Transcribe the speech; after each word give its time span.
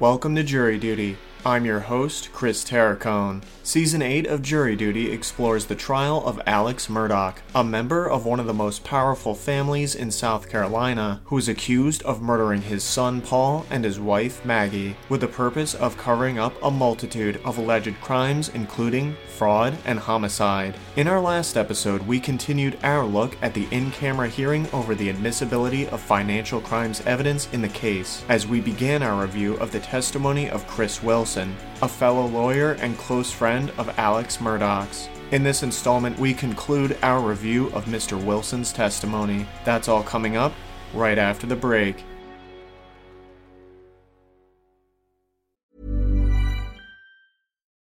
Welcome 0.00 0.34
to 0.36 0.42
Jury 0.42 0.78
Duty. 0.78 1.18
I'm 1.44 1.64
your 1.64 1.80
host, 1.80 2.30
Chris 2.34 2.62
Terracone. 2.64 3.42
Season 3.62 4.02
8 4.02 4.26
of 4.26 4.42
Jury 4.42 4.76
Duty 4.76 5.10
explores 5.10 5.64
the 5.64 5.74
trial 5.74 6.22
of 6.26 6.40
Alex 6.46 6.88
Murdaugh, 6.88 7.36
a 7.54 7.64
member 7.64 8.10
of 8.10 8.26
one 8.26 8.40
of 8.40 8.46
the 8.46 8.52
most 8.52 8.84
powerful 8.84 9.34
families 9.34 9.94
in 9.94 10.10
South 10.10 10.50
Carolina, 10.50 11.22
who 11.24 11.38
is 11.38 11.48
accused 11.48 12.02
of 12.02 12.20
murdering 12.20 12.60
his 12.60 12.84
son 12.84 13.22
Paul 13.22 13.64
and 13.70 13.84
his 13.84 13.98
wife 13.98 14.44
Maggie, 14.44 14.96
with 15.08 15.22
the 15.22 15.28
purpose 15.28 15.74
of 15.74 15.96
covering 15.96 16.38
up 16.38 16.52
a 16.62 16.70
multitude 16.70 17.40
of 17.42 17.56
alleged 17.56 17.98
crimes, 18.02 18.50
including 18.50 19.16
fraud 19.28 19.78
and 19.86 19.98
homicide. 19.98 20.74
In 20.96 21.08
our 21.08 21.20
last 21.20 21.56
episode, 21.56 22.02
we 22.02 22.20
continued 22.20 22.76
our 22.82 23.06
look 23.06 23.38
at 23.40 23.54
the 23.54 23.66
in 23.70 23.92
camera 23.92 24.28
hearing 24.28 24.68
over 24.72 24.94
the 24.94 25.08
admissibility 25.08 25.88
of 25.88 26.00
financial 26.02 26.60
crimes 26.60 27.00
evidence 27.06 27.48
in 27.52 27.62
the 27.62 27.68
case, 27.68 28.24
as 28.28 28.46
we 28.46 28.60
began 28.60 29.02
our 29.02 29.22
review 29.22 29.54
of 29.54 29.72
the 29.72 29.80
testimony 29.80 30.50
of 30.50 30.66
Chris 30.66 31.02
Wilson, 31.02 31.29
a 31.36 31.88
fellow 31.88 32.26
lawyer 32.26 32.72
and 32.80 32.96
close 32.98 33.30
friend 33.30 33.70
of 33.78 33.88
Alex 33.98 34.38
Murdaugh's. 34.38 35.08
In 35.30 35.44
this 35.44 35.62
installment, 35.62 36.18
we 36.18 36.34
conclude 36.34 36.98
our 37.02 37.20
review 37.20 37.68
of 37.68 37.84
Mr. 37.84 38.22
Wilson's 38.22 38.72
testimony. 38.72 39.46
That's 39.64 39.88
all 39.88 40.02
coming 40.02 40.36
up 40.36 40.52
right 40.92 41.18
after 41.18 41.46
the 41.46 41.54
break. 41.54 42.02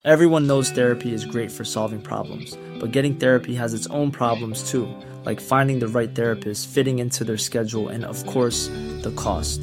Everyone 0.05 0.49
knows 0.49 0.71
therapy 0.71 1.13
is 1.13 1.25
great 1.25 1.51
for 1.51 1.65
solving 1.65 2.03
problems, 2.03 2.57
but 2.81 2.91
getting 2.91 3.19
therapy 3.19 3.55
has 3.55 3.73
its 3.73 3.87
own 3.87 4.11
problems 4.11 4.69
too, 4.69 4.89
like 5.25 5.41
finding 5.41 5.79
the 5.79 5.87
right 5.87 6.13
therapist, 6.13 6.69
fitting 6.69 6.99
into 6.99 7.23
their 7.23 7.39
schedule, 7.39 7.89
and 7.89 8.05
of 8.05 8.27
course, 8.27 8.69
the 9.03 9.13
cost. 9.17 9.63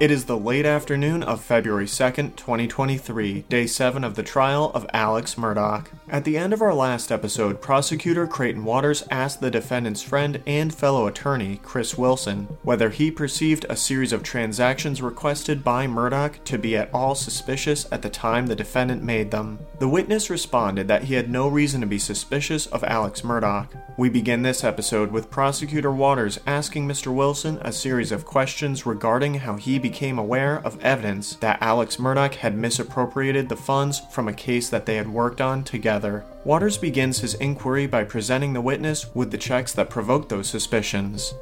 It 0.00 0.10
is 0.10 0.24
the 0.24 0.36
late 0.36 0.66
afternoon 0.66 1.22
of 1.22 1.40
February 1.40 1.86
2nd, 1.86 2.34
2023, 2.34 3.44
day 3.48 3.66
7 3.68 4.02
of 4.02 4.16
the 4.16 4.24
trial 4.24 4.72
of 4.74 4.90
Alex 4.92 5.36
Murdaugh. 5.36 5.86
At 6.08 6.24
the 6.24 6.36
end 6.36 6.52
of 6.52 6.60
our 6.60 6.74
last 6.74 7.12
episode, 7.12 7.62
prosecutor 7.62 8.26
Creighton 8.26 8.64
Waters 8.64 9.04
asked 9.08 9.40
the 9.40 9.52
defendant's 9.52 10.02
friend 10.02 10.42
and 10.48 10.74
fellow 10.74 11.06
attorney, 11.06 11.60
Chris 11.62 11.96
Wilson, 11.96 12.48
whether 12.64 12.90
he 12.90 13.08
perceived 13.08 13.66
a 13.68 13.76
series 13.76 14.12
of 14.12 14.24
transactions 14.24 15.00
requested 15.00 15.62
by 15.62 15.86
Murdaugh 15.86 16.42
to 16.42 16.58
be 16.58 16.76
at 16.76 16.92
all 16.92 17.14
suspicious 17.14 17.86
at 17.92 18.02
the 18.02 18.10
time 18.10 18.48
the 18.48 18.56
defendant 18.56 19.04
made 19.04 19.30
them. 19.30 19.60
The 19.78 19.88
witness 19.88 20.28
responded 20.28 20.88
that 20.88 21.04
he 21.04 21.14
had 21.14 21.30
no 21.30 21.46
reason 21.46 21.80
to 21.82 21.86
be 21.86 22.00
suspicious 22.00 22.66
of 22.66 22.82
Alex 22.82 23.20
Murdaugh. 23.20 23.68
We 23.96 24.08
begin 24.08 24.42
this 24.42 24.64
episode 24.64 25.12
with 25.12 25.30
prosecutor 25.30 25.92
Waters 25.92 26.40
asking 26.48 26.88
Mr. 26.88 27.14
Wilson 27.14 27.58
a 27.62 27.70
series 27.70 28.10
of 28.10 28.24
questions 28.24 28.84
regarding 28.84 29.34
how 29.34 29.54
he 29.54 29.78
became 29.84 30.18
aware 30.18 30.62
of 30.64 30.82
evidence 30.82 31.36
that 31.36 31.60
Alex 31.60 31.98
Murdaugh 31.98 32.34
had 32.36 32.56
misappropriated 32.56 33.50
the 33.50 33.56
funds 33.56 34.00
from 34.10 34.28
a 34.28 34.32
case 34.32 34.70
that 34.70 34.86
they 34.86 34.96
had 34.96 35.06
worked 35.06 35.42
on 35.42 35.62
together. 35.62 36.24
Waters 36.42 36.78
begins 36.78 37.18
his 37.18 37.34
inquiry 37.34 37.86
by 37.86 38.04
presenting 38.04 38.54
the 38.54 38.62
witness 38.62 39.14
with 39.14 39.30
the 39.30 39.36
checks 39.36 39.74
that 39.74 39.90
provoked 39.90 40.30
those 40.30 40.48
suspicions. 40.48 41.34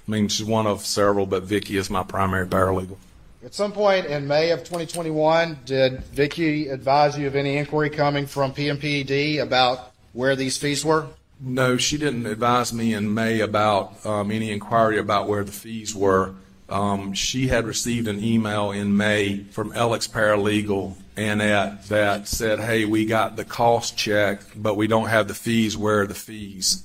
I 0.07 0.11
mean, 0.11 0.29
she's 0.29 0.47
one 0.47 0.67
of 0.67 0.87
several, 0.87 1.27
but 1.27 1.43
Vicky 1.43 1.77
is 1.77 1.91
my 1.91 2.03
primary 2.03 2.47
paralegal. 2.47 2.97
At 3.45 3.55
some 3.55 3.73
point 3.73 4.07
in 4.07 4.27
May 4.27 4.51
of 4.51 4.61
2021, 4.61 5.59
did 5.67 6.03
Vicky 6.05 6.69
advise 6.69 7.19
you 7.19 7.27
of 7.27 7.37
any 7.37 7.59
inquiry 7.59 7.91
coming 7.91 8.27
from 8.27 8.55
PMPED 8.55 9.43
about 9.43 9.93
where 10.15 10.35
these 10.35 10.57
fees 10.57 10.83
were? 10.83 11.09
No, 11.41 11.77
she 11.77 11.99
didn't 11.99 12.27
advise 12.27 12.73
me 12.73 12.95
in 12.95 13.15
May 13.15 13.41
about 13.41 14.05
um, 14.05 14.31
any 14.31 14.51
inquiry 14.51 14.99
about 14.99 15.29
where 15.29 15.45
the 15.45 15.53
fees 15.53 15.95
were. 15.95 16.35
Um, 16.69 17.13
she 17.15 17.47
had 17.47 17.65
received 17.65 18.09
an 18.09 18.23
email 18.23 18.73
in 18.73 18.97
May 18.97 19.45
from 19.45 19.73
Alex 19.73 20.09
Paralegal 20.09 20.97
Annette 21.17 21.87
that 21.89 22.27
said, 22.27 22.59
"Hey, 22.59 22.85
we 22.85 23.07
got 23.07 23.37
the 23.37 23.45
cost 23.45 23.97
check, 23.97 24.43
but 24.57 24.77
we 24.77 24.87
don't 24.87 25.09
have 25.09 25.29
the 25.29 25.35
fees. 25.35 25.77
Where 25.77 26.01
are 26.01 26.07
the 26.07 26.15
fees?" 26.15 26.85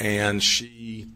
And 0.00 0.42
she 0.42 1.08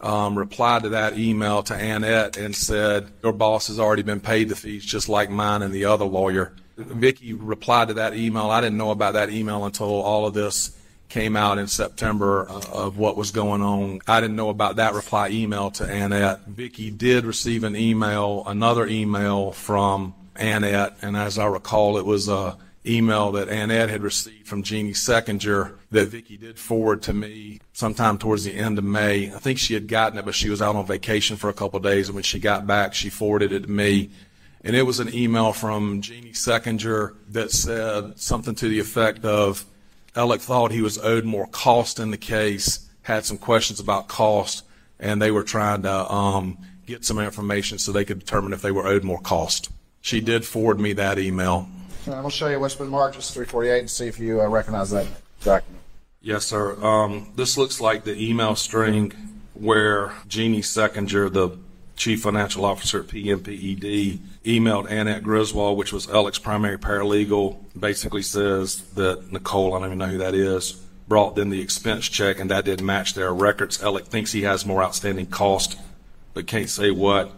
um, 0.00 0.36
replied 0.36 0.82
to 0.84 0.88
that 0.90 1.18
email 1.18 1.62
to 1.64 1.74
Annette 1.74 2.38
and 2.38 2.56
said, 2.56 3.08
"Your 3.22 3.32
boss 3.32 3.68
has 3.68 3.78
already 3.78 4.02
been 4.02 4.20
paid 4.20 4.48
the 4.48 4.56
fees, 4.56 4.84
just 4.84 5.08
like 5.08 5.30
mine 5.30 5.62
and 5.62 5.72
the 5.72 5.84
other 5.84 6.06
lawyer." 6.06 6.54
Vicky 6.78 7.34
replied 7.34 7.88
to 7.88 7.94
that 7.94 8.16
email. 8.16 8.50
I 8.50 8.62
didn't 8.62 8.78
know 8.78 8.90
about 8.90 9.12
that 9.12 9.30
email 9.30 9.66
until 9.66 10.00
all 10.00 10.26
of 10.26 10.32
this 10.32 10.76
came 11.12 11.36
out 11.36 11.58
in 11.58 11.66
September 11.66 12.48
uh, 12.48 12.62
of 12.72 12.96
what 12.96 13.18
was 13.18 13.32
going 13.32 13.60
on. 13.60 14.00
I 14.08 14.18
didn't 14.22 14.34
know 14.34 14.48
about 14.48 14.76
that 14.76 14.94
reply 14.94 15.28
email 15.28 15.70
to 15.72 15.84
Annette. 15.84 16.46
Vicky 16.46 16.90
did 16.90 17.26
receive 17.26 17.64
an 17.64 17.76
email, 17.76 18.42
another 18.46 18.86
email 18.86 19.52
from 19.52 20.14
Annette, 20.36 20.96
and 21.02 21.14
as 21.14 21.38
I 21.38 21.44
recall, 21.44 21.98
it 21.98 22.06
was 22.06 22.28
a 22.28 22.56
email 22.86 23.30
that 23.32 23.48
Annette 23.48 23.90
had 23.90 24.02
received 24.02 24.48
from 24.48 24.62
Jeannie 24.62 24.94
Seckinger 24.94 25.74
that 25.90 26.08
Vicky 26.08 26.38
did 26.38 26.58
forward 26.58 27.02
to 27.02 27.12
me 27.12 27.60
sometime 27.74 28.16
towards 28.16 28.44
the 28.44 28.54
end 28.54 28.78
of 28.78 28.84
May. 28.84 29.32
I 29.32 29.38
think 29.38 29.58
she 29.58 29.74
had 29.74 29.88
gotten 29.88 30.18
it, 30.18 30.24
but 30.24 30.34
she 30.34 30.48
was 30.48 30.62
out 30.62 30.76
on 30.76 30.86
vacation 30.86 31.36
for 31.36 31.50
a 31.50 31.52
couple 31.52 31.76
of 31.76 31.82
days, 31.82 32.08
and 32.08 32.14
when 32.14 32.24
she 32.24 32.40
got 32.40 32.66
back, 32.66 32.94
she 32.94 33.10
forwarded 33.10 33.52
it 33.52 33.64
to 33.64 33.70
me. 33.70 34.10
And 34.64 34.74
it 34.74 34.82
was 34.82 34.98
an 34.98 35.14
email 35.14 35.52
from 35.52 36.00
Jeannie 36.00 36.32
Seckinger 36.32 37.14
that 37.28 37.50
said 37.50 38.18
something 38.18 38.54
to 38.54 38.68
the 38.68 38.78
effect 38.78 39.24
of, 39.26 39.66
Alec 40.14 40.40
thought 40.40 40.72
he 40.72 40.82
was 40.82 40.98
owed 40.98 41.24
more 41.24 41.46
cost 41.46 41.98
in 41.98 42.10
the 42.10 42.18
case, 42.18 42.88
had 43.02 43.24
some 43.24 43.38
questions 43.38 43.80
about 43.80 44.08
cost, 44.08 44.64
and 45.00 45.20
they 45.20 45.30
were 45.30 45.42
trying 45.42 45.82
to 45.82 46.12
um, 46.12 46.58
get 46.86 47.04
some 47.04 47.18
information 47.18 47.78
so 47.78 47.92
they 47.92 48.04
could 48.04 48.18
determine 48.18 48.52
if 48.52 48.62
they 48.62 48.70
were 48.70 48.86
owed 48.86 49.04
more 49.04 49.20
cost. 49.20 49.70
She 50.00 50.20
did 50.20 50.44
forward 50.44 50.78
me 50.80 50.92
that 50.94 51.18
email. 51.18 51.68
I'm 52.06 52.12
going 52.12 52.24
to 52.24 52.30
show 52.30 52.48
you 52.48 52.58
what's 52.58 52.74
been 52.74 52.88
marked 52.88 53.16
as 53.16 53.30
348 53.30 53.78
and 53.78 53.90
see 53.90 54.08
if 54.08 54.18
you 54.18 54.42
uh, 54.42 54.48
recognize 54.48 54.90
that 54.90 55.06
document. 55.42 55.82
Yes, 56.20 56.44
sir. 56.44 56.82
Um, 56.84 57.32
this 57.36 57.56
looks 57.56 57.80
like 57.80 58.04
the 58.04 58.20
email 58.20 58.54
string 58.54 59.12
where 59.54 60.12
Jeannie 60.28 60.60
Seckinger, 60.60 61.32
the 61.32 61.50
chief 61.96 62.22
financial 62.22 62.64
officer 62.64 63.00
at 63.00 63.06
PMPED, 63.06 64.18
emailed 64.44 64.90
Annette 64.90 65.22
Griswold, 65.22 65.78
which 65.78 65.92
was 65.92 66.08
Alec's 66.08 66.38
primary 66.38 66.78
paralegal, 66.78 67.58
basically 67.78 68.22
says 68.22 68.82
that 68.94 69.32
Nicole, 69.32 69.74
I 69.74 69.78
don't 69.78 69.88
even 69.88 69.98
know 69.98 70.06
who 70.06 70.18
that 70.18 70.34
is, 70.34 70.72
brought 71.08 71.36
them 71.36 71.50
the 71.50 71.60
expense 71.60 72.08
check 72.08 72.38
and 72.38 72.50
that 72.50 72.64
didn't 72.64 72.86
match 72.86 73.14
their 73.14 73.32
records. 73.32 73.82
Alec 73.82 74.06
thinks 74.06 74.32
he 74.32 74.42
has 74.42 74.64
more 74.64 74.82
outstanding 74.82 75.26
cost, 75.26 75.78
but 76.34 76.46
can't 76.46 76.70
say 76.70 76.90
what. 76.90 77.32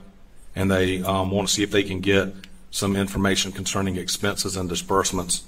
And 0.56 0.70
they 0.70 1.02
um, 1.02 1.30
want 1.30 1.48
to 1.48 1.54
see 1.54 1.64
if 1.64 1.72
they 1.72 1.82
can 1.82 2.00
get 2.00 2.32
some 2.70 2.94
information 2.94 3.50
concerning 3.50 3.96
expenses 3.96 4.56
and 4.56 4.68
disbursements. 4.68 5.42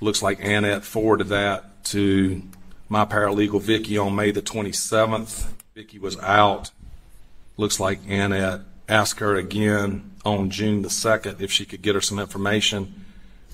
Looks 0.00 0.22
like 0.22 0.42
Annette 0.42 0.84
forwarded 0.84 1.28
that 1.28 1.84
to 1.86 2.42
my 2.88 3.04
paralegal 3.04 3.60
Vicky 3.60 3.98
on 3.98 4.14
May 4.14 4.30
the 4.30 4.42
27th. 4.42 5.46
Vicky 5.74 5.98
was 5.98 6.18
out 6.18 6.70
looks 7.56 7.78
like 7.80 8.00
Annette 8.08 8.60
asked 8.88 9.20
her 9.20 9.36
again 9.36 10.12
on 10.24 10.50
June 10.50 10.82
the 10.82 10.88
2nd 10.88 11.40
if 11.40 11.50
she 11.50 11.64
could 11.64 11.82
get 11.82 11.94
her 11.94 12.00
some 12.00 12.18
information. 12.18 13.04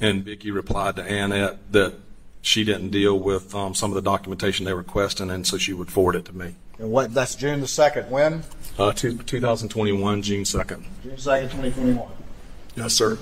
And 0.00 0.24
Vicki 0.24 0.50
replied 0.50 0.96
to 0.96 1.02
Annette 1.02 1.72
that 1.72 1.94
she 2.40 2.64
didn't 2.64 2.90
deal 2.90 3.18
with 3.18 3.54
um, 3.54 3.74
some 3.74 3.90
of 3.90 3.94
the 3.94 4.02
documentation 4.02 4.64
they 4.64 4.72
were 4.72 4.78
requesting, 4.78 5.30
and 5.30 5.46
so 5.46 5.58
she 5.58 5.72
would 5.72 5.90
forward 5.90 6.14
it 6.14 6.24
to 6.26 6.36
me. 6.36 6.54
And 6.78 6.90
what, 6.92 7.12
that's 7.12 7.34
June 7.34 7.60
the 7.60 7.66
2nd, 7.66 8.08
when? 8.08 8.44
Uh, 8.78 8.92
two, 8.92 9.18
2021, 9.18 10.22
June 10.22 10.44
2nd. 10.44 10.84
June 11.02 11.16
2nd, 11.16 11.42
2021. 11.42 12.08
Yes, 12.76 12.94
sir. 12.94 13.18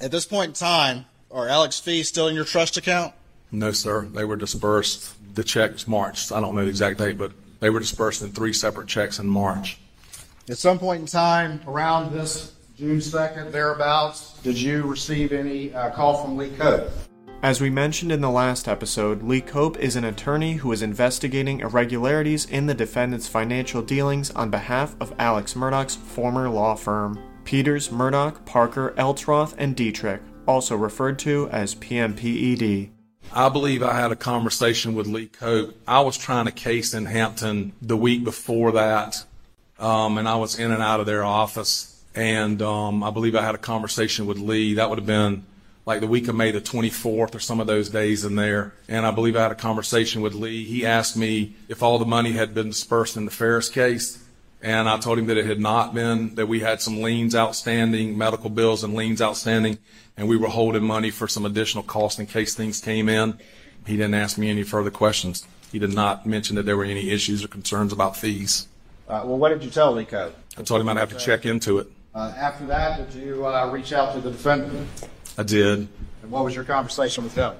At 0.00 0.10
this 0.10 0.24
point 0.24 0.48
in 0.48 0.54
time, 0.54 1.04
are 1.30 1.48
Alex 1.48 1.78
fees 1.78 2.08
still 2.08 2.28
in 2.28 2.34
your 2.34 2.44
trust 2.44 2.76
account? 2.76 3.12
No, 3.52 3.70
sir. 3.72 4.06
They 4.06 4.24
were 4.24 4.36
dispersed. 4.36 5.14
The 5.34 5.44
checks 5.44 5.86
marched. 5.86 6.32
I 6.32 6.40
don't 6.40 6.54
know 6.54 6.62
the 6.62 6.70
exact 6.70 6.98
date, 6.98 7.18
but 7.18 7.32
they 7.60 7.70
were 7.70 7.80
dispersed 7.80 8.22
in 8.22 8.30
three 8.30 8.52
separate 8.52 8.88
checks 8.88 9.18
in 9.18 9.26
March. 9.26 9.78
At 10.46 10.58
some 10.58 10.78
point 10.78 11.00
in 11.00 11.06
time 11.06 11.60
around 11.66 12.12
this 12.12 12.52
June 12.76 12.98
2nd, 12.98 13.50
thereabouts, 13.50 14.38
did 14.42 14.60
you 14.60 14.82
receive 14.82 15.32
any 15.32 15.72
uh, 15.72 15.88
call 15.90 16.22
from 16.22 16.36
Lee 16.36 16.50
Cope? 16.50 16.90
As 17.42 17.62
we 17.62 17.70
mentioned 17.70 18.12
in 18.12 18.20
the 18.20 18.30
last 18.30 18.68
episode, 18.68 19.22
Lee 19.22 19.40
Cope 19.40 19.78
is 19.78 19.96
an 19.96 20.04
attorney 20.04 20.54
who 20.54 20.70
is 20.70 20.82
investigating 20.82 21.60
irregularities 21.60 22.44
in 22.44 22.66
the 22.66 22.74
defendant's 22.74 23.26
financial 23.26 23.80
dealings 23.80 24.30
on 24.32 24.50
behalf 24.50 24.94
of 25.00 25.14
Alex 25.18 25.54
Murdaugh's 25.54 25.96
former 25.96 26.50
law 26.50 26.74
firm, 26.74 27.18
Peters, 27.44 27.88
Murdaugh, 27.88 28.44
Parker, 28.44 28.92
Eltzroth, 28.98 29.54
and 29.56 29.74
Detrick, 29.74 30.20
also 30.46 30.76
referred 30.76 31.18
to 31.20 31.48
as 31.52 31.74
PMPED. 31.74 32.90
I 33.32 33.48
believe 33.48 33.82
I 33.82 33.98
had 33.98 34.12
a 34.12 34.16
conversation 34.16 34.94
with 34.94 35.06
Lee 35.06 35.28
Cope. 35.28 35.74
I 35.88 36.00
was 36.00 36.18
trying 36.18 36.48
a 36.48 36.52
case 36.52 36.92
in 36.92 37.06
Hampton 37.06 37.72
the 37.80 37.96
week 37.96 38.24
before 38.24 38.72
that, 38.72 39.24
um, 39.78 40.18
and 40.18 40.28
I 40.28 40.36
was 40.36 40.58
in 40.58 40.70
and 40.70 40.82
out 40.82 41.00
of 41.00 41.06
their 41.06 41.24
office. 41.24 41.90
And 42.14 42.62
um, 42.62 43.02
I 43.02 43.10
believe 43.10 43.34
I 43.34 43.42
had 43.42 43.54
a 43.54 43.58
conversation 43.58 44.26
with 44.26 44.38
Lee. 44.38 44.74
That 44.74 44.88
would 44.88 44.98
have 44.98 45.06
been 45.06 45.44
like 45.86 46.00
the 46.00 46.06
week 46.06 46.28
of 46.28 46.34
May 46.34 46.50
the 46.50 46.60
24th 46.60 47.34
or 47.34 47.40
some 47.40 47.60
of 47.60 47.66
those 47.66 47.90
days 47.90 48.24
in 48.24 48.36
there. 48.36 48.72
And 48.88 49.04
I 49.04 49.10
believe 49.10 49.36
I 49.36 49.42
had 49.42 49.52
a 49.52 49.56
conversation 49.56 50.22
with 50.22 50.34
Lee. 50.34 50.64
He 50.64 50.86
asked 50.86 51.16
me 51.16 51.54
if 51.68 51.82
all 51.82 51.98
the 51.98 52.06
money 52.06 52.32
had 52.32 52.54
been 52.54 52.68
dispersed 52.68 53.16
in 53.16 53.24
the 53.24 53.30
Ferris 53.30 53.68
case. 53.68 54.22
And 54.62 54.88
I 54.88 54.96
told 54.96 55.18
him 55.18 55.26
that 55.26 55.36
it 55.36 55.44
had 55.44 55.60
not 55.60 55.92
been, 55.92 56.36
that 56.36 56.46
we 56.46 56.60
had 56.60 56.80
some 56.80 57.02
liens 57.02 57.34
outstanding, 57.34 58.16
medical 58.16 58.48
bills 58.48 58.82
and 58.82 58.94
liens 58.94 59.20
outstanding, 59.20 59.76
and 60.16 60.26
we 60.26 60.38
were 60.38 60.48
holding 60.48 60.84
money 60.84 61.10
for 61.10 61.28
some 61.28 61.44
additional 61.44 61.84
costs 61.84 62.18
in 62.18 62.24
case 62.24 62.54
things 62.54 62.80
came 62.80 63.10
in. 63.10 63.38
He 63.86 63.98
didn't 63.98 64.14
ask 64.14 64.38
me 64.38 64.48
any 64.48 64.62
further 64.62 64.90
questions. 64.90 65.46
He 65.70 65.78
did 65.78 65.92
not 65.92 66.24
mention 66.24 66.56
that 66.56 66.64
there 66.64 66.78
were 66.78 66.84
any 66.84 67.10
issues 67.10 67.44
or 67.44 67.48
concerns 67.48 67.92
about 67.92 68.16
fees. 68.16 68.66
Uh, 69.08 69.22
well, 69.24 69.38
what 69.38 69.50
did 69.50 69.62
you 69.62 69.70
tell 69.70 70.02
Cope? 70.04 70.34
I 70.56 70.62
told 70.62 70.80
him 70.80 70.88
I'd 70.88 70.96
have 70.96 71.10
to 71.10 71.18
check 71.18 71.44
into 71.44 71.78
it. 71.78 71.88
Uh, 72.14 72.32
after 72.36 72.64
that, 72.66 73.10
did 73.10 73.22
you 73.22 73.46
uh, 73.46 73.70
reach 73.70 73.92
out 73.92 74.14
to 74.14 74.20
the 74.20 74.30
defendant? 74.30 74.88
I 75.36 75.42
did. 75.42 75.88
And 76.22 76.30
what 76.30 76.44
was 76.44 76.54
your 76.54 76.64
conversation 76.64 77.24
with 77.24 77.34
him? 77.34 77.52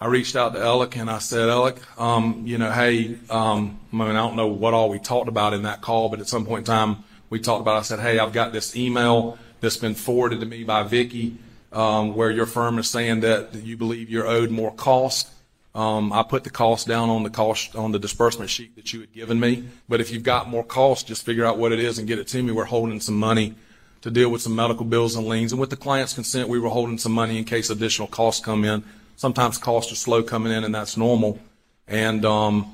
I 0.00 0.06
reached 0.06 0.36
out 0.36 0.54
to 0.54 0.60
Alec 0.60 0.96
and 0.96 1.10
I 1.10 1.18
said, 1.18 1.48
Alec, 1.48 1.76
um, 2.00 2.44
you 2.46 2.56
know, 2.56 2.70
hey, 2.70 3.18
um, 3.28 3.80
I 3.92 3.96
mean, 3.96 4.10
I 4.10 4.14
don't 4.14 4.36
know 4.36 4.46
what 4.46 4.72
all 4.72 4.88
we 4.88 5.00
talked 5.00 5.28
about 5.28 5.52
in 5.52 5.62
that 5.64 5.80
call, 5.80 6.08
but 6.08 6.20
at 6.20 6.28
some 6.28 6.46
point 6.46 6.60
in 6.60 6.64
time, 6.66 7.04
we 7.30 7.40
talked 7.40 7.60
about. 7.60 7.76
I 7.76 7.82
said, 7.82 7.98
hey, 7.98 8.18
I've 8.18 8.32
got 8.32 8.52
this 8.52 8.76
email 8.76 9.36
that's 9.60 9.76
been 9.76 9.94
forwarded 9.94 10.40
to 10.40 10.46
me 10.46 10.62
by 10.62 10.84
Vicky, 10.84 11.36
um, 11.72 12.14
where 12.14 12.30
your 12.30 12.46
firm 12.46 12.78
is 12.78 12.88
saying 12.88 13.20
that 13.20 13.54
you 13.54 13.76
believe 13.76 14.08
you're 14.08 14.26
owed 14.26 14.50
more 14.50 14.72
cost. 14.72 15.28
Um, 15.74 16.12
I 16.12 16.22
put 16.22 16.44
the 16.44 16.50
cost 16.50 16.88
down 16.88 17.08
on 17.08 17.22
the 17.22 17.30
cost 17.30 17.76
on 17.76 17.92
the 17.92 17.98
disbursement 17.98 18.50
sheet 18.50 18.74
that 18.76 18.92
you 18.92 19.00
had 19.00 19.12
given 19.12 19.38
me. 19.38 19.68
But 19.88 20.00
if 20.00 20.10
you've 20.10 20.22
got 20.22 20.48
more 20.48 20.64
cost, 20.64 21.06
just 21.06 21.24
figure 21.24 21.44
out 21.44 21.58
what 21.58 21.72
it 21.72 21.78
is 21.78 21.98
and 21.98 22.08
get 22.08 22.18
it 22.18 22.26
to 22.28 22.42
me. 22.42 22.52
We're 22.52 22.64
holding 22.64 23.00
some 23.00 23.16
money 23.16 23.54
to 24.00 24.10
deal 24.10 24.30
with 24.30 24.42
some 24.42 24.56
medical 24.56 24.84
bills 24.84 25.16
and 25.16 25.26
liens, 25.26 25.52
and 25.52 25.60
with 25.60 25.70
the 25.70 25.76
client's 25.76 26.14
consent, 26.14 26.48
we 26.48 26.58
were 26.58 26.68
holding 26.68 26.98
some 26.98 27.12
money 27.12 27.36
in 27.36 27.44
case 27.44 27.68
additional 27.68 28.08
costs 28.08 28.44
come 28.44 28.64
in 28.64 28.84
sometimes 29.18 29.58
costs 29.58 29.92
are 29.92 29.96
slow 29.96 30.22
coming 30.22 30.52
in, 30.52 30.64
and 30.64 30.74
that's 30.74 30.96
normal. 30.96 31.38
And 31.86 32.24
um, 32.24 32.72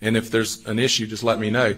and 0.00 0.16
if 0.16 0.30
there's 0.30 0.66
an 0.66 0.80
issue, 0.80 1.06
just 1.06 1.22
let 1.22 1.38
me 1.38 1.50
know. 1.50 1.76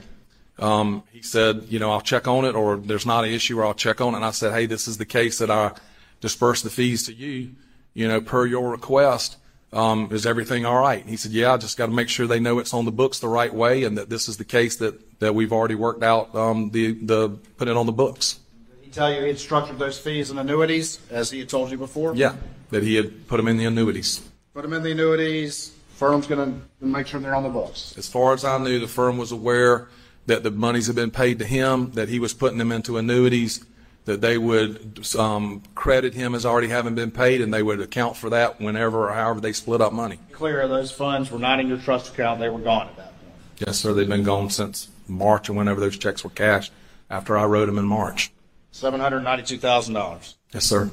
Um, 0.58 1.02
he 1.12 1.20
said, 1.20 1.64
you 1.68 1.80
know, 1.80 1.90
I'll 1.90 2.00
check 2.00 2.26
on 2.26 2.44
it, 2.44 2.54
or 2.54 2.76
there's 2.76 3.04
not 3.04 3.24
an 3.24 3.30
issue, 3.30 3.58
or 3.58 3.66
I'll 3.66 3.74
check 3.74 4.00
on 4.00 4.14
it. 4.14 4.18
And 4.18 4.24
I 4.24 4.30
said, 4.30 4.52
hey, 4.52 4.66
this 4.66 4.88
is 4.88 4.96
the 4.96 5.04
case 5.04 5.38
that 5.38 5.50
I 5.50 5.72
disperse 6.20 6.62
the 6.62 6.70
fees 6.70 7.04
to 7.06 7.12
you, 7.12 7.50
you 7.92 8.08
know, 8.08 8.20
per 8.20 8.46
your 8.46 8.70
request. 8.70 9.36
Um, 9.74 10.08
is 10.12 10.24
everything 10.24 10.64
all 10.64 10.78
right? 10.78 11.00
And 11.00 11.10
he 11.10 11.16
said, 11.16 11.32
yeah, 11.32 11.52
I 11.52 11.56
just 11.56 11.76
got 11.76 11.86
to 11.86 11.92
make 11.92 12.08
sure 12.08 12.28
they 12.28 12.38
know 12.38 12.60
it's 12.60 12.72
on 12.72 12.84
the 12.84 12.92
books 12.92 13.18
the 13.18 13.28
right 13.28 13.52
way, 13.52 13.82
and 13.82 13.98
that 13.98 14.08
this 14.08 14.28
is 14.28 14.36
the 14.36 14.44
case 14.44 14.76
that 14.76 15.18
that 15.18 15.34
we've 15.34 15.52
already 15.52 15.74
worked 15.74 16.04
out 16.04 16.34
um, 16.34 16.70
the 16.70 16.92
the 16.92 17.30
put 17.56 17.66
it 17.66 17.76
on 17.76 17.86
the 17.86 17.92
books. 17.92 18.38
Did 18.76 18.84
he 18.84 18.90
tell 18.90 19.12
you 19.12 19.20
he 19.22 19.28
had 19.28 19.38
structured 19.38 19.78
those 19.80 19.98
fees 19.98 20.30
and 20.30 20.38
annuities 20.38 21.00
as 21.10 21.30
he 21.30 21.40
had 21.40 21.48
told 21.48 21.72
you 21.72 21.76
before? 21.76 22.14
Yeah, 22.14 22.36
that 22.70 22.84
he 22.84 22.94
had 22.94 23.26
put 23.26 23.38
them 23.38 23.48
in 23.48 23.56
the 23.56 23.64
annuities. 23.64 24.22
Put 24.54 24.62
them 24.62 24.72
in 24.72 24.84
the 24.84 24.92
annuities. 24.92 25.74
Firm's 25.96 26.26
going 26.26 26.62
to 26.80 26.86
make 26.86 27.06
sure 27.06 27.20
they're 27.20 27.34
on 27.34 27.44
the 27.44 27.48
books. 27.48 27.94
As 27.96 28.08
far 28.08 28.32
as 28.32 28.44
I 28.44 28.58
knew, 28.58 28.78
the 28.78 28.88
firm 28.88 29.16
was 29.16 29.32
aware 29.32 29.88
that 30.26 30.42
the 30.42 30.50
monies 30.50 30.86
had 30.86 30.96
been 30.96 31.10
paid 31.10 31.38
to 31.38 31.44
him, 31.44 31.92
that 31.92 32.08
he 32.08 32.18
was 32.18 32.34
putting 32.34 32.58
them 32.58 32.72
into 32.72 32.96
annuities, 32.96 33.64
that 34.04 34.20
they 34.20 34.36
would 34.36 35.06
um, 35.16 35.62
credit 35.74 36.14
him 36.14 36.34
as 36.34 36.44
already 36.44 36.68
having 36.68 36.94
been 36.94 37.10
paid, 37.10 37.40
and 37.40 37.52
they 37.52 37.62
would 37.62 37.80
account 37.80 38.16
for 38.16 38.30
that 38.30 38.60
whenever 38.60 39.08
or 39.08 39.12
however 39.14 39.40
they 39.40 39.52
split 39.52 39.80
up 39.80 39.92
money. 39.92 40.18
Clear, 40.32 40.68
those 40.68 40.90
funds 40.90 41.30
were 41.30 41.38
not 41.38 41.60
in 41.60 41.68
your 41.68 41.78
trust 41.78 42.12
account. 42.12 42.40
They 42.40 42.48
were 42.48 42.58
gone 42.58 42.88
at 42.88 42.96
that 42.96 43.20
point. 43.20 43.34
Yes, 43.66 43.78
sir. 43.78 43.94
They've 43.94 44.08
been 44.08 44.24
gone 44.24 44.50
since 44.50 44.88
March 45.08 45.48
or 45.48 45.54
whenever 45.54 45.80
those 45.80 45.96
checks 45.96 46.22
were 46.22 46.30
cashed 46.30 46.72
after 47.08 47.36
I 47.36 47.44
wrote 47.44 47.66
them 47.66 47.78
in 47.78 47.86
March. 47.86 48.30
$792,000. 48.72 50.34
Yes, 50.52 50.64
sir. 50.64 50.90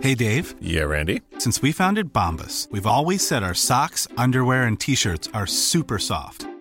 Hey, 0.00 0.14
Dave. 0.14 0.54
Yeah, 0.60 0.82
Randy. 0.82 1.22
Since 1.38 1.60
we 1.60 1.72
founded 1.72 2.12
Bombas, 2.12 2.70
we've 2.70 2.86
always 2.86 3.26
said 3.26 3.42
our 3.42 3.54
socks, 3.54 4.06
underwear, 4.16 4.64
and 4.64 4.78
t 4.78 4.94
shirts 4.94 5.28
are 5.34 5.46
super 5.46 5.98
soft. 5.98 6.47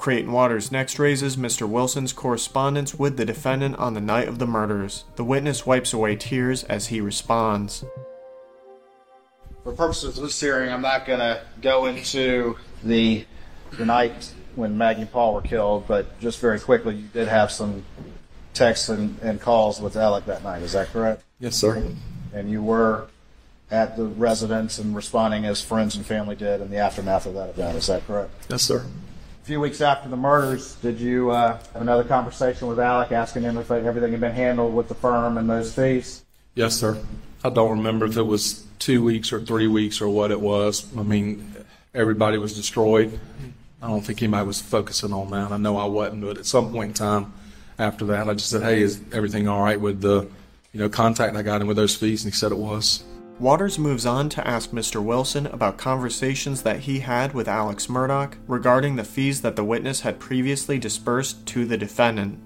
Creighton 0.00 0.32
Waters 0.32 0.72
next 0.72 0.98
raises 0.98 1.36
Mr. 1.36 1.68
Wilson's 1.68 2.14
correspondence 2.14 2.94
with 2.94 3.18
the 3.18 3.26
defendant 3.26 3.76
on 3.76 3.92
the 3.92 4.00
night 4.00 4.28
of 4.28 4.38
the 4.38 4.46
murders. 4.46 5.04
The 5.16 5.24
witness 5.24 5.66
wipes 5.66 5.92
away 5.92 6.16
tears 6.16 6.64
as 6.64 6.86
he 6.86 7.02
responds. 7.02 7.84
For 9.62 9.72
purposes 9.72 10.16
of 10.16 10.24
this 10.24 10.40
hearing, 10.40 10.72
I'm 10.72 10.80
not 10.80 11.04
going 11.04 11.18
to 11.18 11.42
go 11.60 11.84
into 11.84 12.56
the, 12.82 13.26
the 13.72 13.84
night 13.84 14.32
when 14.54 14.78
Maggie 14.78 15.02
and 15.02 15.12
Paul 15.12 15.34
were 15.34 15.42
killed, 15.42 15.86
but 15.86 16.18
just 16.18 16.40
very 16.40 16.58
quickly, 16.58 16.96
you 16.96 17.08
did 17.08 17.28
have 17.28 17.50
some 17.50 17.84
texts 18.54 18.88
and, 18.88 19.18
and 19.20 19.38
calls 19.38 19.82
with 19.82 19.96
Alec 19.96 20.24
that 20.24 20.42
night. 20.42 20.62
Is 20.62 20.72
that 20.72 20.88
correct? 20.88 21.24
Yes, 21.38 21.56
sir. 21.56 21.92
And 22.32 22.50
you 22.50 22.62
were 22.62 23.08
at 23.70 23.98
the 23.98 24.04
residence 24.04 24.78
and 24.78 24.96
responding 24.96 25.44
as 25.44 25.60
friends 25.60 25.94
and 25.94 26.06
family 26.06 26.36
did 26.36 26.62
in 26.62 26.70
the 26.70 26.78
aftermath 26.78 27.26
of 27.26 27.34
that 27.34 27.50
event. 27.50 27.76
Is 27.76 27.88
that 27.88 28.06
correct? 28.06 28.30
Yes, 28.48 28.62
sir. 28.62 28.86
A 29.42 29.46
few 29.46 29.60
weeks 29.60 29.80
after 29.80 30.08
the 30.08 30.16
murders, 30.16 30.74
did 30.76 31.00
you 31.00 31.30
uh, 31.30 31.56
have 31.56 31.82
another 31.82 32.04
conversation 32.04 32.68
with 32.68 32.78
Alec, 32.78 33.10
asking 33.10 33.42
him 33.42 33.56
if 33.56 33.70
everything 33.70 34.12
had 34.12 34.20
been 34.20 34.34
handled 34.34 34.74
with 34.74 34.88
the 34.88 34.94
firm 34.94 35.38
and 35.38 35.48
those 35.48 35.74
fees? 35.74 36.22
Yes, 36.54 36.76
sir. 36.76 37.02
I 37.42 37.48
don't 37.48 37.70
remember 37.70 38.04
if 38.04 38.18
it 38.18 38.22
was 38.22 38.66
two 38.78 39.02
weeks 39.02 39.32
or 39.32 39.40
three 39.40 39.66
weeks 39.66 40.02
or 40.02 40.10
what 40.10 40.30
it 40.30 40.40
was. 40.40 40.86
I 40.96 41.02
mean, 41.02 41.54
everybody 41.94 42.36
was 42.36 42.54
destroyed. 42.54 43.18
I 43.80 43.88
don't 43.88 44.02
think 44.02 44.22
anybody 44.22 44.46
was 44.46 44.60
focusing 44.60 45.12
on 45.12 45.30
that. 45.30 45.52
I 45.52 45.56
know 45.56 45.78
I 45.78 45.86
wasn't, 45.86 46.22
but 46.22 46.36
at 46.36 46.46
some 46.46 46.70
point 46.70 46.88
in 46.88 46.94
time 46.94 47.32
after 47.78 48.04
that, 48.06 48.28
I 48.28 48.34
just 48.34 48.50
said, 48.50 48.62
"Hey, 48.62 48.82
is 48.82 49.00
everything 49.10 49.48
all 49.48 49.62
right 49.62 49.80
with 49.80 50.02
the, 50.02 50.28
you 50.72 50.80
know, 50.80 50.90
contact 50.90 51.34
I 51.34 51.40
got 51.40 51.62
him 51.62 51.66
with 51.66 51.78
those 51.78 51.96
fees?" 51.96 52.24
And 52.24 52.32
he 52.32 52.36
said 52.36 52.52
it 52.52 52.58
was. 52.58 53.02
Waters 53.40 53.78
moves 53.78 54.04
on 54.04 54.28
to 54.30 54.46
ask 54.46 54.70
Mr. 54.70 55.02
Wilson 55.02 55.46
about 55.46 55.78
conversations 55.78 56.60
that 56.60 56.80
he 56.80 57.00
had 57.00 57.32
with 57.32 57.48
Alex 57.48 57.86
Murdaugh 57.86 58.34
regarding 58.46 58.96
the 58.96 59.04
fees 59.04 59.40
that 59.40 59.56
the 59.56 59.64
witness 59.64 60.02
had 60.02 60.20
previously 60.20 60.78
disbursed 60.78 61.46
to 61.46 61.64
the 61.64 61.78
defendant. 61.78 62.38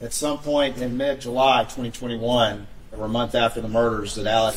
At 0.00 0.12
some 0.12 0.38
point 0.38 0.78
in 0.78 0.96
mid 0.96 1.20
July 1.20 1.64
2021, 1.64 2.64
or 2.96 3.04
a 3.04 3.08
month 3.08 3.34
after 3.34 3.60
the 3.60 3.66
murders, 3.66 4.14
did 4.14 4.28
Alec 4.28 4.54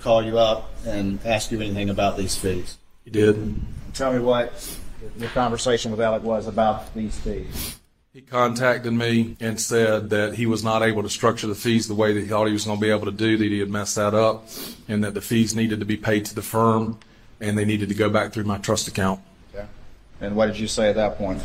call 0.00 0.22
you 0.22 0.38
up 0.38 0.70
and 0.86 1.18
ask 1.22 1.52
you 1.52 1.60
anything 1.60 1.90
about 1.90 2.16
these 2.16 2.34
fees? 2.34 2.78
He 3.04 3.10
did. 3.10 3.60
Tell 3.92 4.14
me 4.14 4.20
what 4.20 4.78
your 5.18 5.28
conversation 5.30 5.90
with 5.90 6.00
Alec 6.00 6.22
was 6.22 6.46
about 6.46 6.94
these 6.94 7.18
fees. 7.18 7.78
He 8.14 8.20
contacted 8.20 8.92
me 8.92 9.38
and 9.40 9.58
said 9.58 10.10
that 10.10 10.34
he 10.34 10.44
was 10.44 10.62
not 10.62 10.82
able 10.82 11.02
to 11.02 11.08
structure 11.08 11.46
the 11.46 11.54
fees 11.54 11.88
the 11.88 11.94
way 11.94 12.12
that 12.12 12.20
he 12.20 12.26
thought 12.26 12.46
he 12.46 12.52
was 12.52 12.66
going 12.66 12.76
to 12.76 12.80
be 12.80 12.90
able 12.90 13.06
to 13.06 13.10
do, 13.10 13.38
that 13.38 13.44
he 13.44 13.58
had 13.58 13.70
messed 13.70 13.96
that 13.96 14.12
up, 14.12 14.46
and 14.86 15.02
that 15.02 15.14
the 15.14 15.22
fees 15.22 15.56
needed 15.56 15.80
to 15.80 15.86
be 15.86 15.96
paid 15.96 16.26
to 16.26 16.34
the 16.34 16.42
firm, 16.42 16.98
and 17.40 17.56
they 17.56 17.64
needed 17.64 17.88
to 17.88 17.94
go 17.94 18.10
back 18.10 18.34
through 18.34 18.44
my 18.44 18.58
trust 18.58 18.86
account. 18.86 19.20
Okay. 19.54 19.66
And 20.20 20.36
what 20.36 20.48
did 20.48 20.58
you 20.58 20.68
say 20.68 20.90
at 20.90 20.96
that 20.96 21.16
point? 21.16 21.42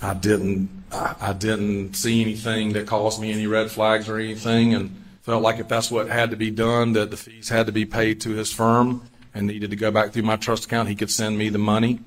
I 0.00 0.14
didn't, 0.14 0.70
I, 0.92 1.16
I 1.20 1.32
didn't 1.32 1.94
see 1.94 2.22
anything 2.22 2.74
that 2.74 2.86
caused 2.86 3.20
me 3.20 3.32
any 3.32 3.48
red 3.48 3.72
flags 3.72 4.08
or 4.08 4.16
anything, 4.16 4.72
and 4.72 4.94
felt 5.22 5.42
like 5.42 5.58
if 5.58 5.66
that's 5.66 5.90
what 5.90 6.06
had 6.06 6.30
to 6.30 6.36
be 6.36 6.52
done, 6.52 6.92
that 6.92 7.10
the 7.10 7.16
fees 7.16 7.48
had 7.48 7.66
to 7.66 7.72
be 7.72 7.86
paid 7.86 8.20
to 8.20 8.30
his 8.30 8.52
firm 8.52 9.02
and 9.34 9.48
needed 9.48 9.70
to 9.70 9.76
go 9.76 9.90
back 9.90 10.12
through 10.12 10.22
my 10.22 10.36
trust 10.36 10.66
account. 10.66 10.88
He 10.88 10.94
could 10.94 11.10
send 11.10 11.36
me 11.36 11.48
the 11.48 11.58
money, 11.58 11.98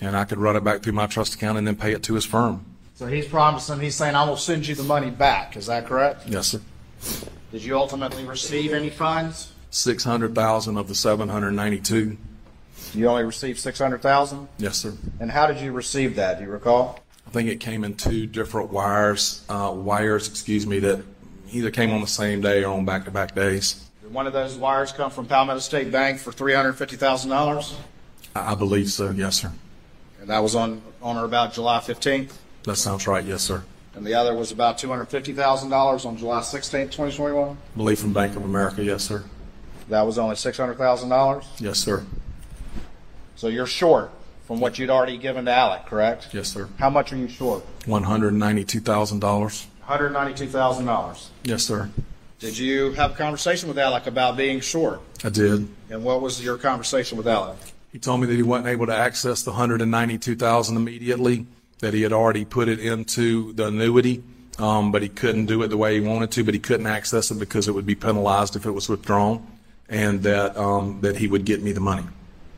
and 0.00 0.16
I 0.16 0.24
could 0.24 0.38
run 0.38 0.54
it 0.54 0.62
back 0.62 0.84
through 0.84 0.92
my 0.92 1.08
trust 1.08 1.34
account 1.34 1.58
and 1.58 1.66
then 1.66 1.74
pay 1.74 1.90
it 1.90 2.04
to 2.04 2.14
his 2.14 2.24
firm. 2.24 2.64
So 2.96 3.06
he's 3.06 3.28
promising, 3.28 3.78
he's 3.78 3.94
saying, 3.94 4.14
I 4.14 4.24
will 4.26 4.38
send 4.38 4.66
you 4.66 4.74
the 4.74 4.82
money 4.82 5.10
back. 5.10 5.54
Is 5.54 5.66
that 5.66 5.84
correct? 5.86 6.26
Yes, 6.26 6.48
sir. 6.48 6.60
Did 7.52 7.62
you 7.62 7.76
ultimately 7.76 8.24
receive 8.24 8.72
any 8.72 8.88
funds? 8.88 9.52
Six 9.70 10.02
hundred 10.02 10.34
thousand 10.34 10.78
of 10.78 10.88
the 10.88 10.94
seven 10.94 11.28
hundred 11.28 11.52
ninety-two. 11.52 12.16
You 12.94 13.08
only 13.08 13.24
received 13.24 13.58
600000 13.58 14.48
Yes, 14.58 14.78
sir. 14.78 14.94
And 15.20 15.30
how 15.30 15.46
did 15.46 15.60
you 15.60 15.72
receive 15.72 16.16
that? 16.16 16.38
Do 16.38 16.44
you 16.44 16.50
recall? 16.50 17.00
I 17.26 17.30
think 17.30 17.50
it 17.50 17.60
came 17.60 17.84
in 17.84 17.94
two 17.94 18.26
different 18.26 18.70
wires, 18.70 19.44
uh, 19.50 19.72
wires, 19.74 20.28
excuse 20.28 20.66
me, 20.66 20.78
that 20.78 21.04
either 21.52 21.70
came 21.70 21.90
on 21.90 22.00
the 22.00 22.06
same 22.06 22.40
day 22.40 22.64
or 22.64 22.72
on 22.72 22.86
back-to-back 22.86 23.34
days. 23.34 23.84
Did 24.02 24.14
one 24.14 24.26
of 24.26 24.32
those 24.32 24.56
wires 24.56 24.92
come 24.92 25.10
from 25.10 25.26
Palmetto 25.26 25.58
State 25.58 25.90
Bank 25.92 26.20
for 26.20 26.32
$350,000? 26.32 27.74
I, 28.34 28.52
I 28.52 28.54
believe 28.54 28.88
so. 28.90 29.10
Yes, 29.10 29.40
sir. 29.42 29.52
And 30.20 30.30
that 30.30 30.38
was 30.38 30.54
on, 30.54 30.80
on 31.02 31.18
or 31.18 31.24
about 31.24 31.52
July 31.52 31.80
15th? 31.80 32.32
That 32.66 32.76
sounds 32.76 33.06
right. 33.06 33.24
Yes, 33.24 33.42
sir. 33.42 33.62
And 33.94 34.06
the 34.06 34.12
other 34.14 34.34
was 34.34 34.52
about 34.52 34.76
$250,000 34.76 36.04
on 36.04 36.16
July 36.18 36.40
16th, 36.40 36.90
2021? 36.90 37.48
I 37.50 37.76
believe 37.76 37.98
from 37.98 38.12
Bank 38.12 38.36
of 38.36 38.44
America. 38.44 38.84
Yes, 38.84 39.04
sir. 39.04 39.24
That 39.88 40.02
was 40.02 40.18
only 40.18 40.34
$600,000? 40.36 41.44
Yes, 41.60 41.78
sir. 41.78 42.04
So 43.36 43.48
you're 43.48 43.66
short 43.66 44.10
from 44.46 44.60
what 44.60 44.78
you'd 44.78 44.90
already 44.90 45.16
given 45.16 45.44
to 45.46 45.52
Alec, 45.52 45.86
correct? 45.86 46.28
Yes, 46.32 46.48
sir. 46.48 46.68
How 46.78 46.90
much 46.90 47.12
are 47.12 47.16
you 47.16 47.28
short? 47.28 47.64
One 47.86 48.02
hundred 48.02 48.32
ninety-two 48.34 48.80
thousand 48.80 49.20
dollars. 49.20 49.66
$192,000. 49.88 51.28
Yes, 51.44 51.62
sir. 51.62 51.90
Did 52.38 52.58
you 52.58 52.92
have 52.92 53.12
a 53.12 53.14
conversation 53.14 53.68
with 53.68 53.78
Alec 53.78 54.06
about 54.06 54.36
being 54.36 54.60
short? 54.60 55.00
I 55.24 55.28
did. 55.30 55.68
And 55.90 56.04
what 56.04 56.20
was 56.20 56.42
your 56.44 56.58
conversation 56.58 57.16
with 57.16 57.28
Alec? 57.28 57.56
He 57.92 57.98
told 57.98 58.20
me 58.20 58.26
that 58.26 58.34
he 58.34 58.42
wasn't 58.42 58.68
able 58.68 58.86
to 58.86 58.94
access 58.96 59.42
the 59.42 59.52
hundred 59.52 59.80
and 59.80 59.90
ninety-two 59.90 60.34
thousand 60.36 60.76
immediately. 60.76 61.46
That 61.80 61.92
he 61.92 62.02
had 62.02 62.12
already 62.12 62.44
put 62.44 62.68
it 62.68 62.80
into 62.80 63.52
the 63.52 63.66
annuity, 63.66 64.22
um, 64.58 64.92
but 64.92 65.02
he 65.02 65.08
couldn't 65.08 65.46
do 65.46 65.62
it 65.62 65.68
the 65.68 65.76
way 65.76 66.00
he 66.00 66.00
wanted 66.00 66.30
to. 66.32 66.44
But 66.44 66.54
he 66.54 66.60
couldn't 66.60 66.86
access 66.86 67.30
it 67.30 67.38
because 67.38 67.68
it 67.68 67.72
would 67.72 67.86
be 67.86 67.94
penalized 67.94 68.56
if 68.56 68.64
it 68.64 68.70
was 68.70 68.88
withdrawn, 68.88 69.46
and 69.88 70.22
that 70.22 70.56
um, 70.56 71.00
that 71.02 71.18
he 71.18 71.28
would 71.28 71.44
get 71.44 71.62
me 71.62 71.72
the 71.72 71.80
money. 71.80 72.04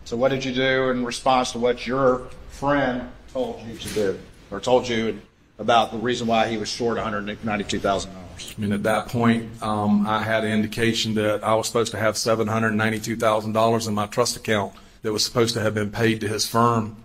So 0.05 0.17
what 0.17 0.31
did 0.31 0.45
you 0.45 0.55
do 0.55 0.91
in 0.91 1.05
response 1.05 1.53
to 1.53 1.59
what 1.59 1.87
your 1.87 2.29
friend 2.49 3.11
told 3.33 3.61
you 3.67 3.77
to 3.77 3.89
do, 3.95 4.19
or 4.51 4.61
told 4.61 4.89
you 4.89 5.21
about 5.59 5.91
the 5.91 5.99
reason 5.99 6.27
why 6.27 6.49
he 6.49 6.57
was 6.57 6.69
short 6.69 6.97
$192,000? 6.99 8.09
I 8.57 8.61
mean, 8.61 8.73
at 8.73 8.85
that 8.85 9.09
point, 9.09 9.63
um, 9.63 10.07
I 10.07 10.23
had 10.23 10.45
an 10.45 10.53
indication 10.53 11.15
that 11.15 11.43
I 11.43 11.55
was 11.57 11.67
supposed 11.67 11.91
to 11.91 11.99
have 11.99 12.17
seven 12.17 12.47
hundred 12.47 12.73
ninety-two 12.73 13.17
thousand 13.17 13.53
dollars 13.53 13.87
in 13.87 13.95
my 13.95 14.07
trust 14.07 14.37
account 14.37 14.73
that 15.03 15.13
was 15.13 15.25
supposed 15.25 15.55
to 15.55 15.61
have 15.61 15.75
been 15.75 15.91
paid 15.91 16.21
to 16.21 16.29
his 16.29 16.47
firm. 16.47 16.97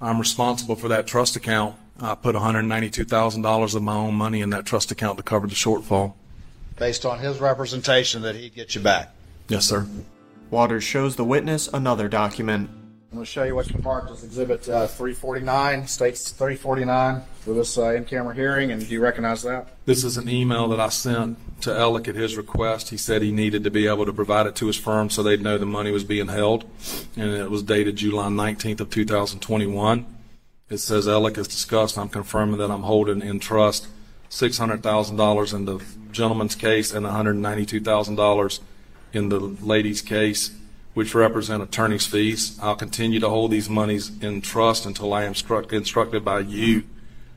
I'm 0.00 0.18
responsible 0.18 0.76
for 0.76 0.88
that 0.88 1.06
trust 1.06 1.36
account. 1.36 1.76
I 1.98 2.14
put 2.14 2.34
one 2.34 2.42
hundred 2.42 2.62
ninety-two 2.62 3.04
thousand 3.04 3.42
dollars 3.42 3.74
of 3.74 3.82
my 3.82 3.94
own 3.94 4.14
money 4.14 4.42
in 4.42 4.50
that 4.50 4.66
trust 4.66 4.90
account 4.90 5.16
to 5.16 5.22
cover 5.22 5.46
the 5.46 5.54
shortfall. 5.54 6.14
Based 6.76 7.06
on 7.06 7.18
his 7.20 7.38
representation 7.38 8.20
that 8.22 8.34
he'd 8.34 8.54
get 8.54 8.74
you 8.74 8.82
back. 8.82 9.14
Yes, 9.48 9.64
sir. 9.64 9.86
Waters 10.50 10.84
shows 10.84 11.16
the 11.16 11.24
witness 11.24 11.68
another 11.68 12.08
document. 12.08 12.68
I'm 13.10 13.18
going 13.18 13.24
to 13.24 13.30
show 13.30 13.44
you 13.44 13.54
what's 13.54 13.72
marked 13.78 14.10
as 14.10 14.24
Exhibit 14.24 14.68
uh, 14.68 14.86
349, 14.86 15.86
states 15.86 16.30
349 16.32 17.22
for 17.40 17.54
this 17.54 17.78
uh, 17.78 17.94
in-camera 17.94 18.34
hearing, 18.34 18.72
and 18.72 18.86
do 18.86 18.92
you 18.92 19.00
recognize 19.00 19.42
that? 19.44 19.68
This 19.86 20.04
is 20.04 20.18
an 20.18 20.28
email 20.28 20.68
that 20.68 20.80
I 20.80 20.90
sent 20.90 21.38
to 21.60 21.76
Alec 21.76 22.08
at 22.08 22.14
his 22.14 22.36
request. 22.36 22.90
He 22.90 22.96
said 22.96 23.22
he 23.22 23.32
needed 23.32 23.64
to 23.64 23.70
be 23.70 23.86
able 23.86 24.06
to 24.06 24.12
provide 24.12 24.46
it 24.46 24.54
to 24.56 24.66
his 24.66 24.76
firm 24.76 25.10
so 25.10 25.22
they'd 25.22 25.42
know 25.42 25.58
the 25.58 25.66
money 25.66 25.90
was 25.90 26.04
being 26.04 26.28
held, 26.28 26.64
and 27.16 27.30
it 27.30 27.50
was 27.50 27.62
dated 27.62 27.96
July 27.96 28.28
19th 28.28 28.80
of 28.80 28.90
2021. 28.90 30.06
It 30.68 30.78
says 30.78 31.06
Alec 31.06 31.36
has 31.36 31.48
discussed. 31.48 31.96
I'm 31.96 32.08
confirming 32.08 32.58
that 32.58 32.70
I'm 32.70 32.82
holding 32.82 33.22
in 33.22 33.38
trust 33.38 33.88
$600,000 34.30 35.54
in 35.54 35.64
the 35.64 35.84
gentleman's 36.10 36.54
case 36.54 36.92
and 36.92 37.06
$192,000 37.06 38.60
in 39.12 39.28
the 39.28 39.38
lady's 39.40 40.02
case, 40.02 40.50
which 40.94 41.14
represent 41.14 41.62
attorney's 41.62 42.06
fees. 42.06 42.58
I'll 42.60 42.76
continue 42.76 43.20
to 43.20 43.28
hold 43.28 43.50
these 43.50 43.70
monies 43.70 44.10
in 44.20 44.40
trust 44.40 44.86
until 44.86 45.12
I 45.12 45.24
am 45.24 45.34
instructed 45.34 46.24
by 46.24 46.40
you, 46.40 46.84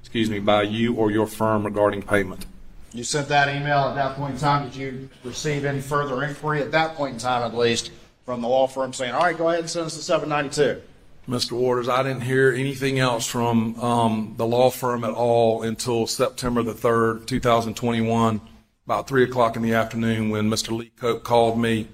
excuse 0.01 0.29
me, 0.29 0.39
by 0.39 0.63
you 0.63 0.95
or 0.95 1.11
your 1.11 1.27
firm 1.27 1.65
regarding 1.65 2.01
payment. 2.01 2.45
You 2.91 3.03
sent 3.03 3.27
that 3.29 3.55
email 3.55 3.79
at 3.79 3.95
that 3.95 4.15
point 4.15 4.33
in 4.33 4.39
time. 4.39 4.67
Did 4.69 4.75
you 4.75 5.09
receive 5.23 5.63
any 5.63 5.81
further 5.81 6.23
inquiry 6.23 6.61
at 6.61 6.71
that 6.71 6.95
point 6.95 7.13
in 7.13 7.19
time, 7.19 7.43
at 7.43 7.55
least, 7.55 7.91
from 8.25 8.41
the 8.41 8.47
law 8.47 8.67
firm 8.67 8.93
saying, 8.93 9.13
all 9.13 9.21
right, 9.21 9.37
go 9.37 9.49
ahead 9.49 9.59
and 9.61 9.69
send 9.69 9.85
us 9.85 9.95
the 9.95 10.01
792? 10.01 10.81
Mr. 11.27 11.51
Waters, 11.51 11.87
I 11.87 12.01
didn't 12.01 12.21
hear 12.21 12.51
anything 12.51 12.97
else 12.97 13.27
from 13.27 13.79
um, 13.79 14.33
the 14.37 14.47
law 14.47 14.71
firm 14.71 15.03
at 15.03 15.11
all 15.11 15.61
until 15.61 16.07
September 16.07 16.63
the 16.63 16.73
3rd, 16.73 17.27
2021, 17.27 18.41
about 18.87 19.07
3 19.07 19.23
o'clock 19.25 19.55
in 19.55 19.61
the 19.61 19.75
afternoon 19.75 20.31
when 20.31 20.49
Mr. 20.49 20.75
Lee 20.75 20.91
Cope 20.97 21.23
called 21.23 21.59
me. 21.59 21.87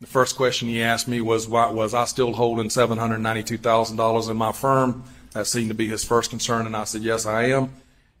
The 0.00 0.08
first 0.08 0.34
question 0.34 0.66
he 0.66 0.82
asked 0.82 1.06
me 1.06 1.20
was, 1.20 1.46
why, 1.46 1.70
was 1.70 1.94
I 1.94 2.06
still 2.06 2.32
holding 2.32 2.68
$792,000 2.68 4.30
in 4.30 4.36
my 4.36 4.50
firm? 4.50 5.04
That 5.30 5.46
seemed 5.46 5.68
to 5.68 5.74
be 5.74 5.86
his 5.86 6.04
first 6.04 6.30
concern, 6.30 6.66
and 6.66 6.76
I 6.76 6.82
said, 6.82 7.02
yes, 7.02 7.24
I 7.24 7.44
am. 7.44 7.70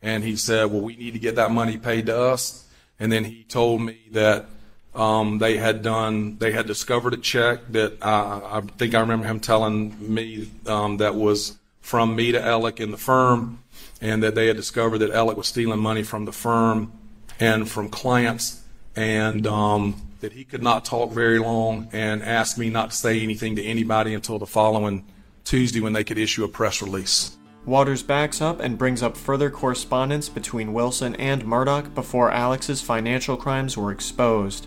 And 0.02 0.24
he 0.24 0.36
said, 0.36 0.70
well, 0.70 0.80
we 0.80 0.96
need 0.96 1.12
to 1.12 1.18
get 1.20 1.36
that 1.36 1.50
money 1.50 1.78
paid 1.78 2.06
to 2.06 2.18
us. 2.18 2.66
And 2.98 3.10
then 3.10 3.24
he 3.24 3.44
told 3.44 3.80
me 3.82 3.98
that 4.12 4.46
um, 4.94 5.38
they 5.38 5.56
had 5.56 5.82
done, 5.82 6.38
they 6.38 6.52
had 6.52 6.66
discovered 6.66 7.14
a 7.14 7.16
check 7.16 7.60
that 7.70 8.02
uh, 8.02 8.40
I 8.44 8.60
think 8.76 8.94
I 8.94 9.00
remember 9.00 9.26
him 9.26 9.40
telling 9.40 10.14
me 10.14 10.50
um, 10.66 10.98
that 10.98 11.14
was 11.14 11.56
from 11.80 12.14
me 12.14 12.32
to 12.32 12.42
Alec 12.42 12.80
in 12.80 12.90
the 12.90 12.96
firm, 12.98 13.62
and 14.00 14.22
that 14.22 14.34
they 14.34 14.46
had 14.46 14.56
discovered 14.56 14.98
that 14.98 15.10
Alec 15.10 15.36
was 15.36 15.48
stealing 15.48 15.80
money 15.80 16.02
from 16.02 16.24
the 16.24 16.32
firm 16.32 16.92
and 17.40 17.68
from 17.68 17.88
clients, 17.88 18.62
and 18.94 19.46
um, 19.46 20.00
that 20.20 20.32
he 20.32 20.44
could 20.44 20.62
not 20.62 20.84
talk 20.84 21.10
very 21.10 21.38
long, 21.38 21.88
and 21.92 22.22
asked 22.22 22.58
me 22.58 22.70
not 22.70 22.90
to 22.90 22.96
say 22.96 23.20
anything 23.20 23.56
to 23.56 23.64
anybody 23.64 24.14
until 24.14 24.38
the 24.38 24.46
following 24.46 25.04
Tuesday 25.44 25.80
when 25.80 25.92
they 25.92 26.04
could 26.04 26.18
issue 26.18 26.44
a 26.44 26.48
press 26.48 26.82
release. 26.82 27.36
Waters 27.64 28.02
backs 28.02 28.40
up 28.40 28.58
and 28.58 28.76
brings 28.76 29.02
up 29.02 29.16
further 29.16 29.48
correspondence 29.48 30.28
between 30.28 30.72
Wilson 30.72 31.14
and 31.16 31.44
Murdaugh 31.44 31.94
before 31.94 32.30
Alex's 32.30 32.82
financial 32.82 33.36
crimes 33.36 33.76
were 33.76 33.92
exposed. 33.92 34.66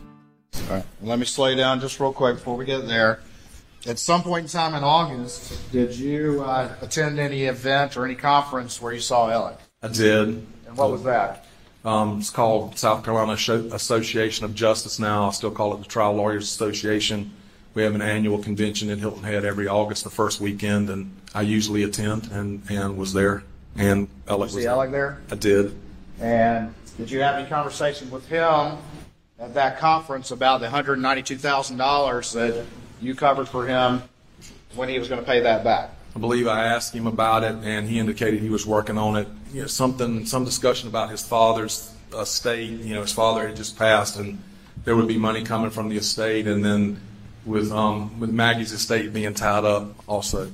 All 0.70 0.78
right. 0.78 0.86
Let 1.02 1.20
me 1.20 1.26
slow 1.26 1.48
you 1.48 1.58
down 1.58 1.82
just 1.82 2.00
real 2.00 2.14
quick 2.14 2.36
before 2.36 2.56
we 2.56 2.64
get 2.64 2.88
there. 2.88 3.20
At 3.86 4.00
some 4.00 4.24
point 4.24 4.46
in 4.46 4.50
time 4.50 4.74
in 4.74 4.84
August, 4.84 5.72
did 5.72 5.94
you 5.96 6.42
uh, 6.44 6.74
attend 6.82 7.20
any 7.20 7.44
event 7.44 7.98
or 7.98 8.06
any 8.06 8.16
conference 8.16 8.82
where 8.82 8.94
you 8.94 9.02
saw 9.02 9.30
Alec? 9.30 9.58
I 9.84 9.90
did. 9.90 10.28
And 10.30 10.78
what 10.78 10.90
was 10.90 11.04
that? 11.04 11.46
Um, 11.84 12.20
it's 12.20 12.32
called 12.32 12.80
South 12.80 13.04
Carolina 13.04 13.34
Association 13.34 14.46
of 14.46 14.56
Justice 14.56 14.98
now. 14.98 15.28
I 15.28 15.32
still 15.32 15.52
call 15.52 15.76
it 15.76 15.78
the 15.80 15.86
Trial 15.86 16.14
Lawyers 16.14 16.46
Association. 16.46 17.32
We 17.76 17.84
have 17.84 17.94
an 17.94 18.02
annual 18.02 18.42
convention 18.42 18.90
in 18.90 19.00
Hilton 19.00 19.24
Head 19.24 19.46
every 19.46 19.68
August, 19.68 20.04
the 20.06 20.10
first 20.10 20.42
weekend, 20.42 20.90
and 20.90 21.16
I 21.36 21.42
usually 21.42 21.84
attend 21.84 22.32
and, 22.32 22.64
and 22.70 22.98
was 22.98 23.12
there. 23.12 23.44
And 23.76 24.08
Alec 24.26 24.54
was 24.54 24.54
See 24.54 24.66
Alec 24.66 24.92
there? 24.92 25.20
I 25.30 25.36
did. 25.36 25.78
And 26.22 26.74
did 26.98 27.12
you 27.12 27.20
have 27.20 27.36
any 27.36 27.48
conversation 27.50 28.10
with 28.10 28.26
him 28.30 28.78
at 29.38 29.54
that 29.54 29.78
conference 29.78 30.32
about 30.32 30.62
the 30.62 30.68
$192,000 30.68 32.34
that 32.34 32.66
you 33.02 33.16
covered 33.16 33.50
for 33.50 33.68
him 33.68 34.02
when 34.76 34.88
he 34.88 34.98
was 34.98 35.10
going 35.10 35.20
to 35.20 35.28
pay 35.28 35.42
that 35.42 35.66
back? 35.66 35.92
I 36.16 36.20
believe 36.20 36.48
I 36.48 36.68
asked 36.68 36.96
him 36.96 37.06
about 37.06 37.44
it, 37.44 37.56
and 37.64 37.86
he 37.90 38.00
indicated 38.00 38.40
he 38.40 38.50
was 38.50 38.66
working 38.66 38.98
on 38.98 39.18
it. 39.18 39.28
You 39.52 39.62
know, 39.62 39.68
something, 39.68 40.26
some 40.26 40.46
discussion 40.46 40.88
about 40.88 41.10
his 41.10 41.22
father's 41.22 41.94
estate. 42.18 42.70
You 42.70 42.94
know, 42.94 43.02
his 43.02 43.12
father 43.12 43.46
had 43.46 43.58
just 43.58 43.78
passed, 43.78 44.18
and 44.18 44.42
there 44.86 44.96
would 44.96 45.10
be 45.10 45.18
money 45.18 45.44
coming 45.44 45.72
from 45.72 45.90
the 45.90 45.98
estate, 45.98 46.48
and 46.48 46.64
then 46.64 47.02
with 47.46 47.70
um, 47.74 48.18
with 48.22 48.30
Maggie's 48.30 48.72
estate 48.72 49.12
being 49.12 49.34
tied 49.34 49.66
up, 49.66 49.94
also. 50.08 50.50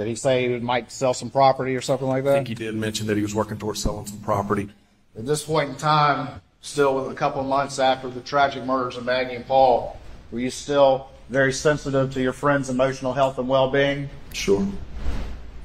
Did 0.00 0.08
he 0.08 0.14
say 0.14 0.48
he 0.48 0.58
might 0.60 0.90
sell 0.90 1.12
some 1.12 1.28
property 1.28 1.76
or 1.76 1.82
something 1.82 2.08
like 2.08 2.24
that? 2.24 2.30
I 2.30 2.36
think 2.36 2.48
he 2.48 2.54
did 2.54 2.74
mention 2.74 3.06
that 3.08 3.18
he 3.18 3.22
was 3.22 3.34
working 3.34 3.58
towards 3.58 3.82
selling 3.82 4.06
some 4.06 4.20
property. 4.20 4.70
At 5.14 5.26
this 5.26 5.44
point 5.44 5.68
in 5.68 5.76
time, 5.76 6.40
still 6.62 6.94
with 6.94 7.12
a 7.12 7.14
couple 7.14 7.42
of 7.42 7.46
months 7.46 7.78
after 7.78 8.08
the 8.08 8.22
tragic 8.22 8.64
murders 8.64 8.96
of 8.96 9.04
Maggie 9.04 9.34
and 9.34 9.46
Paul, 9.46 10.00
were 10.32 10.40
you 10.40 10.48
still 10.48 11.10
very 11.28 11.52
sensitive 11.52 12.14
to 12.14 12.22
your 12.22 12.32
friend's 12.32 12.70
emotional 12.70 13.12
health 13.12 13.38
and 13.38 13.46
well-being? 13.46 14.08
Sure. 14.32 14.66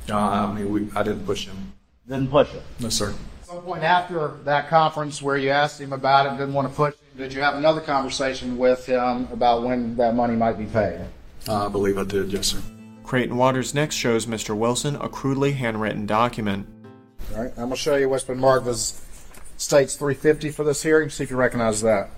Uh, 0.10 0.18
I 0.18 0.52
mean, 0.52 0.70
we, 0.70 0.90
I 0.94 1.02
didn't 1.02 1.26
push 1.26 1.46
him. 1.46 1.72
Didn't 2.06 2.30
push 2.30 2.54
it. 2.54 2.64
No, 2.82 2.90
sir. 2.90 3.12
At 3.42 3.48
some 3.48 3.62
point 3.62 3.84
after 3.84 4.34
that 4.44 4.68
conference 4.68 5.22
where 5.22 5.38
you 5.38 5.50
asked 5.50 5.80
him 5.80 5.94
about 5.94 6.26
it, 6.26 6.32
didn't 6.32 6.54
want 6.54 6.68
to 6.68 6.76
push 6.76 6.94
him, 6.94 7.20
did 7.20 7.32
you 7.32 7.40
have 7.40 7.56
another 7.56 7.80
conversation 7.80 8.58
with 8.58 8.86
him 8.86 9.30
about 9.32 9.64
when 9.64 9.96
that 9.96 10.14
money 10.14 10.36
might 10.36 10.58
be 10.58 10.66
paid? 10.66 11.00
I 11.48 11.70
believe 11.70 11.98
I 11.98 12.04
did, 12.04 12.34
yes, 12.34 12.48
sir. 12.48 12.62
Creighton 13.06 13.38
Waters 13.38 13.76
next 13.76 13.96
shows 13.96 14.26
Mr. 14.26 14.58
Wilson 14.58 14.96
a 14.96 15.08
crudely 15.08 15.54
handwritten 15.54 16.08
document. 16.08 16.68
All 17.34 17.44
right, 17.44 17.52
I'm 17.52 17.56
going 17.56 17.70
to 17.72 17.76
show 17.76 17.96
you 17.96 18.10
what's 18.10 18.24
been 18.24 18.40
marked 18.40 18.66
as 18.68 19.02
States 19.58 19.96
350 19.96 20.50
for 20.52 20.64
this 20.64 20.82
hearing. 20.82 21.10
See 21.10 21.24
if 21.24 21.30
you 21.30 21.38
recognize 21.38 21.82
that. 21.82 22.10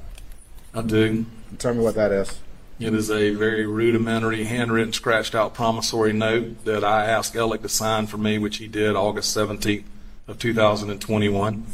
I 0.73 0.81
do. 0.81 1.25
Tell 1.57 1.73
me 1.73 1.81
what 1.81 1.95
that 1.95 2.11
is. 2.11 2.39
It 2.79 2.93
is 2.93 3.09
a 3.09 3.31
very 3.31 3.65
rudimentary, 3.65 4.45
handwritten, 4.45 4.93
scratched 4.93 5.35
out 5.35 5.53
promissory 5.53 6.13
note 6.13 6.63
that 6.65 6.83
I 6.83 7.05
asked 7.05 7.35
Alec 7.35 7.63
to 7.63 7.69
sign 7.69 8.07
for 8.07 8.17
me, 8.17 8.37
which 8.37 8.57
he 8.57 8.67
did 8.67 8.95
August 8.95 9.35
17th 9.35 9.83
of 10.27 10.39
2021, 10.39 11.65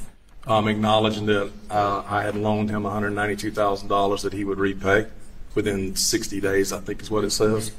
um, 0.48 0.68
acknowledging 0.68 1.26
that 1.26 1.52
uh, 1.70 2.04
I 2.08 2.24
had 2.24 2.36
loaned 2.36 2.70
him 2.70 2.84
$192,000 2.84 4.22
that 4.22 4.34
he 4.34 4.44
would 4.44 4.60
repay 4.60 5.08
within 5.54 5.96
60 5.96 6.40
days, 6.40 6.72
I 6.72 6.80
think 6.80 7.02
is 7.02 7.12
what 7.12 7.26
it 7.26 7.32
says. 7.32 7.74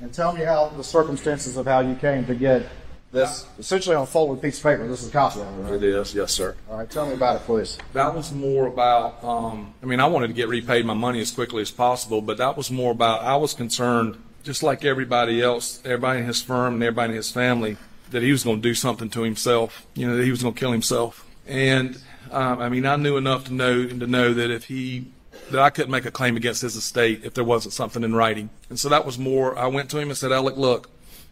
And 0.00 0.12
tell 0.12 0.32
me 0.32 0.42
how 0.42 0.68
the 0.68 0.84
circumstances 0.84 1.56
of 1.56 1.66
how 1.66 1.80
you 1.80 1.94
came 1.94 2.26
to 2.26 2.34
get 2.34 2.66
this 3.12 3.46
essentially 3.58 3.96
on 3.96 4.02
a 4.02 4.06
folded 4.06 4.42
piece 4.42 4.58
of 4.58 4.64
paper. 4.64 4.86
This 4.86 5.02
is 5.02 5.08
a 5.08 5.12
copy 5.12 5.40
of 5.40 5.46
it, 5.46 5.62
right? 5.62 5.74
It 5.74 5.82
is, 5.82 6.14
yes, 6.14 6.32
sir. 6.32 6.54
All 6.68 6.78
right, 6.78 6.90
tell 6.90 7.06
me 7.06 7.14
about 7.14 7.36
it, 7.36 7.42
please. 7.42 7.78
That 7.94 8.14
was 8.14 8.32
more 8.32 8.66
about, 8.66 9.22
um, 9.24 9.72
I 9.82 9.86
mean, 9.86 10.00
I 10.00 10.06
wanted 10.06 10.28
to 10.28 10.32
get 10.34 10.48
repaid 10.48 10.84
my 10.84 10.94
money 10.94 11.20
as 11.20 11.30
quickly 11.30 11.62
as 11.62 11.70
possible, 11.70 12.20
but 12.20 12.36
that 12.38 12.56
was 12.56 12.70
more 12.70 12.92
about, 12.92 13.22
I 13.22 13.36
was 13.36 13.54
concerned, 13.54 14.22
just 14.42 14.62
like 14.62 14.84
everybody 14.84 15.40
else, 15.40 15.80
everybody 15.84 16.20
in 16.20 16.26
his 16.26 16.42
firm 16.42 16.74
and 16.74 16.82
everybody 16.82 17.12
in 17.12 17.16
his 17.16 17.30
family, 17.30 17.78
that 18.10 18.22
he 18.22 18.32
was 18.32 18.44
going 18.44 18.56
to 18.56 18.62
do 18.62 18.74
something 18.74 19.08
to 19.10 19.22
himself, 19.22 19.86
you 19.94 20.06
know, 20.06 20.16
that 20.16 20.24
he 20.24 20.30
was 20.30 20.42
going 20.42 20.54
to 20.54 20.60
kill 20.60 20.72
himself. 20.72 21.26
And, 21.46 21.98
um, 22.30 22.60
I 22.60 22.68
mean, 22.68 22.84
I 22.84 22.96
knew 22.96 23.16
enough 23.16 23.44
to 23.46 23.54
know, 23.54 23.86
to 23.86 24.06
know 24.06 24.34
that 24.34 24.50
if 24.50 24.64
he, 24.64 25.06
that 25.50 25.60
I 25.60 25.70
couldn't 25.70 25.90
make 25.90 26.04
a 26.04 26.10
claim 26.10 26.36
against 26.36 26.62
his 26.62 26.76
estate 26.76 27.24
if 27.24 27.34
there 27.34 27.44
wasn't 27.44 27.74
something 27.74 28.02
in 28.02 28.14
writing. 28.14 28.50
And 28.68 28.78
so 28.78 28.88
that 28.88 29.06
was 29.06 29.18
more, 29.18 29.56
I 29.56 29.66
went 29.66 29.90
to 29.90 29.98
him 29.98 30.08
and 30.08 30.18
said, 30.18 30.32
Alec, 30.32 30.56
look, 30.56 30.90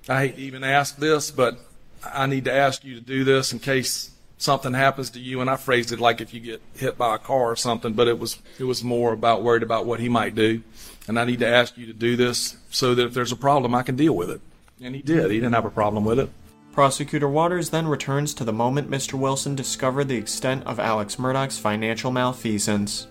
I 0.08 0.20
hate 0.20 0.36
to 0.36 0.42
even 0.42 0.62
ask 0.64 0.96
this, 0.96 1.30
but 1.30 1.58
I 2.04 2.26
need 2.26 2.44
to 2.44 2.52
ask 2.52 2.84
you 2.84 2.94
to 2.94 3.00
do 3.00 3.24
this 3.24 3.52
in 3.52 3.58
case 3.58 4.10
something 4.38 4.74
happens 4.74 5.10
to 5.10 5.20
you. 5.20 5.40
And 5.40 5.50
I 5.50 5.56
phrased 5.56 5.92
it 5.92 6.00
like 6.00 6.20
if 6.20 6.34
you 6.34 6.40
get 6.40 6.62
hit 6.74 6.96
by 6.96 7.16
a 7.16 7.18
car 7.18 7.50
or 7.50 7.56
something, 7.56 7.94
but 7.94 8.08
it 8.08 8.18
was, 8.18 8.38
it 8.58 8.64
was 8.64 8.84
more 8.84 9.12
about 9.12 9.42
worried 9.42 9.62
about 9.62 9.86
what 9.86 10.00
he 10.00 10.08
might 10.08 10.34
do. 10.34 10.62
And 11.08 11.18
I 11.18 11.24
need 11.24 11.40
to 11.40 11.48
ask 11.48 11.76
you 11.76 11.86
to 11.86 11.92
do 11.92 12.16
this 12.16 12.56
so 12.70 12.94
that 12.94 13.06
if 13.06 13.14
there's 13.14 13.32
a 13.32 13.36
problem, 13.36 13.74
I 13.74 13.82
can 13.82 13.96
deal 13.96 14.14
with 14.14 14.30
it. 14.30 14.40
And 14.80 14.94
he 14.94 15.02
did. 15.02 15.30
He 15.30 15.38
didn't 15.38 15.54
have 15.54 15.64
a 15.64 15.70
problem 15.70 16.04
with 16.04 16.18
it. 16.18 16.30
Prosecutor 16.72 17.28
Waters 17.28 17.70
then 17.70 17.86
returns 17.86 18.34
to 18.34 18.44
the 18.44 18.52
moment 18.52 18.90
Mr. 18.90 19.14
Wilson 19.14 19.54
discovered 19.54 20.08
the 20.08 20.16
extent 20.16 20.66
of 20.66 20.80
Alex 20.80 21.16
Murdaugh's 21.16 21.58
financial 21.58 22.10
malfeasance. 22.10 23.06